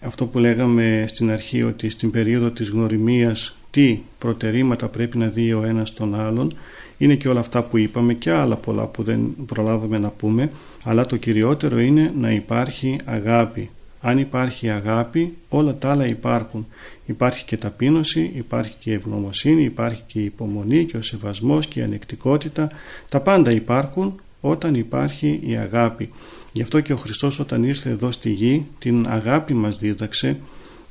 Αυτό 0.00 0.26
που 0.26 0.38
λέγαμε 0.38 1.04
στην 1.08 1.30
αρχή 1.30 1.62
ότι 1.62 1.90
στην 1.90 2.10
περίοδο 2.10 2.50
της 2.50 2.68
γνωριμίας 2.68 3.56
τι 3.70 4.00
προτερήματα 4.18 4.88
πρέπει 4.88 5.18
να 5.18 5.26
δει 5.26 5.52
ο 5.52 5.62
ένας 5.64 5.92
τον 5.92 6.14
άλλον 6.14 6.52
είναι 6.98 7.14
και 7.14 7.28
όλα 7.28 7.40
αυτά 7.40 7.62
που 7.62 7.78
είπαμε 7.78 8.14
και 8.14 8.30
άλλα 8.30 8.56
πολλά 8.56 8.86
που 8.86 9.02
δεν 9.02 9.34
προλάβαμε 9.46 9.98
να 9.98 10.08
πούμε 10.08 10.50
αλλά 10.84 11.06
το 11.06 11.16
κυριότερο 11.16 11.80
είναι 11.80 12.12
να 12.18 12.30
υπάρχει 12.30 12.96
αγάπη 13.04 13.70
αν 14.06 14.18
υπάρχει 14.18 14.70
αγάπη 14.70 15.36
όλα 15.48 15.74
τα 15.74 15.90
άλλα 15.90 16.06
υπάρχουν. 16.06 16.66
Υπάρχει 17.06 17.44
και 17.44 17.56
ταπείνωση, 17.56 18.30
υπάρχει 18.34 18.74
και 18.80 18.92
ευγνωμοσύνη 18.92 19.62
υπάρχει 19.62 20.02
και 20.06 20.18
η 20.18 20.24
υπομονή 20.24 20.84
και 20.84 20.96
ο 20.96 21.02
σεβασμός 21.02 21.66
και 21.66 21.80
η 21.80 21.82
ανεκτικότητα. 21.82 22.68
Τα 23.08 23.20
πάντα 23.20 23.50
υπάρχουν 23.50 24.20
όταν 24.40 24.74
υπάρχει 24.74 25.40
η 25.46 25.56
αγάπη. 25.56 26.10
Γι' 26.52 26.62
αυτό 26.62 26.80
και 26.80 26.92
ο 26.92 26.96
Χριστός 26.96 27.38
όταν 27.38 27.62
ήρθε 27.62 27.90
εδώ 27.90 28.12
στη 28.12 28.30
γη 28.30 28.66
την 28.78 29.06
αγάπη 29.08 29.54
μας 29.54 29.78
δίδαξε. 29.78 30.36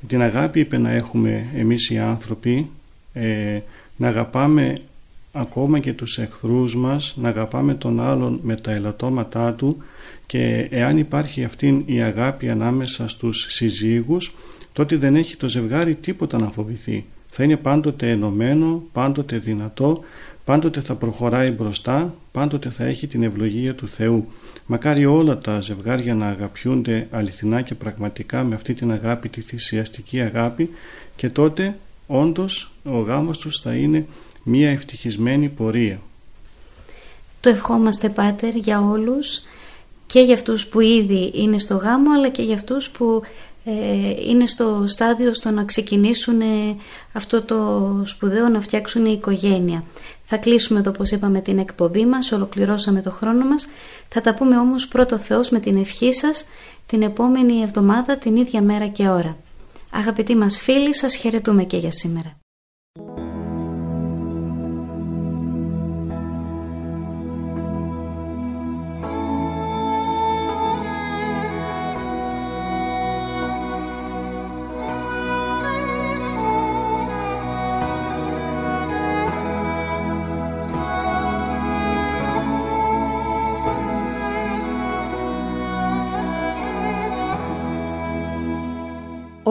Την 0.07 0.21
αγάπη 0.21 0.59
είπε 0.59 0.77
να 0.77 0.91
έχουμε 0.91 1.45
εμείς 1.55 1.89
οι 1.89 1.97
άνθρωποι 1.97 2.69
ε, 3.13 3.59
να 3.95 4.07
αγαπάμε 4.07 4.77
ακόμα 5.31 5.79
και 5.79 5.93
τους 5.93 6.17
εχθρούς 6.17 6.75
μας, 6.75 7.13
να 7.17 7.29
αγαπάμε 7.29 7.73
τον 7.73 7.99
άλλον 7.99 8.39
με 8.43 8.55
τα 8.55 8.71
ελαττώματά 8.71 9.53
του 9.53 9.77
και 10.25 10.67
εάν 10.71 10.97
υπάρχει 10.97 11.43
αυτή 11.43 11.83
η 11.85 12.01
αγάπη 12.01 12.49
ανάμεσα 12.49 13.07
στους 13.07 13.45
συζύγους 13.49 14.33
τότε 14.73 14.95
δεν 14.97 15.15
έχει 15.15 15.35
το 15.35 15.49
ζευγάρι 15.49 15.95
τίποτα 15.95 16.37
να 16.37 16.49
φοβηθεί. 16.49 17.05
Θα 17.27 17.43
είναι 17.43 17.57
πάντοτε 17.57 18.11
ενωμένο, 18.11 18.83
πάντοτε 18.91 19.37
δυνατό, 19.37 20.03
πάντοτε 20.45 20.81
θα 20.81 20.95
προχωράει 20.95 21.51
μπροστά, 21.51 22.15
πάντοτε 22.31 22.69
θα 22.69 22.85
έχει 22.85 23.07
την 23.07 23.23
ευλογία 23.23 23.75
του 23.75 23.87
Θεού. 23.87 24.27
Μακάρι 24.65 25.05
όλα 25.05 25.37
τα 25.37 25.59
ζευγάρια 25.61 26.15
να 26.15 26.27
αγαπιούνται 26.27 27.07
αληθινά 27.11 27.61
και 27.61 27.75
πραγματικά 27.75 28.43
με 28.43 28.55
αυτή 28.55 28.73
την 28.73 28.91
αγάπη, 28.91 29.29
τη 29.29 29.41
θυσιαστική 29.41 30.21
αγάπη 30.21 30.69
και 31.15 31.29
τότε 31.29 31.77
όντως 32.07 32.71
ο 32.83 32.99
γάμος 32.99 33.37
τους 33.37 33.59
θα 33.61 33.73
είναι 33.73 34.05
μία 34.43 34.69
ευτυχισμένη 34.69 35.49
πορεία. 35.49 35.99
Το 37.39 37.49
ευχόμαστε 37.49 38.09
Πάτερ 38.09 38.55
για 38.55 38.81
όλους 38.81 39.41
και 40.13 40.19
για 40.19 40.33
αυτούς 40.33 40.67
που 40.67 40.79
ήδη 40.79 41.31
είναι 41.33 41.59
στο 41.59 41.75
γάμο 41.75 42.13
αλλά 42.13 42.29
και 42.29 42.41
για 42.41 42.55
αυτούς 42.55 42.89
που 42.89 43.21
ε, 43.63 43.71
είναι 44.29 44.47
στο 44.47 44.83
στάδιο 44.87 45.33
στο 45.33 45.51
να 45.51 45.63
ξεκινήσουν 45.63 46.41
ε, 46.41 46.75
αυτό 47.13 47.41
το 47.41 48.01
σπουδαίο 48.05 48.47
να 48.47 48.61
φτιάξουν 48.61 49.05
η 49.05 49.11
οικογένεια. 49.11 49.83
Θα 50.23 50.37
κλείσουμε 50.37 50.79
εδώ 50.79 50.89
όπως 50.89 51.11
είπαμε 51.11 51.41
την 51.41 51.57
εκπομπή 51.57 52.05
μας, 52.05 52.31
ολοκληρώσαμε 52.31 53.01
το 53.01 53.11
χρόνο 53.11 53.45
μας. 53.45 53.67
Θα 54.07 54.21
τα 54.21 54.33
πούμε 54.33 54.57
όμως 54.57 54.87
πρώτο 54.87 55.17
Θεός 55.17 55.49
με 55.49 55.59
την 55.59 55.77
ευχή 55.77 56.13
σας 56.13 56.45
την 56.85 57.01
επόμενη 57.01 57.61
εβδομάδα 57.61 58.17
την 58.17 58.35
ίδια 58.35 58.61
μέρα 58.61 58.87
και 58.87 59.09
ώρα. 59.09 59.37
Αγαπητοί 59.91 60.35
μας 60.35 60.59
φίλοι, 60.59 60.95
σας 60.95 61.15
χαιρετούμε 61.15 61.63
και 61.63 61.77
για 61.77 61.91
σήμερα. 61.91 62.42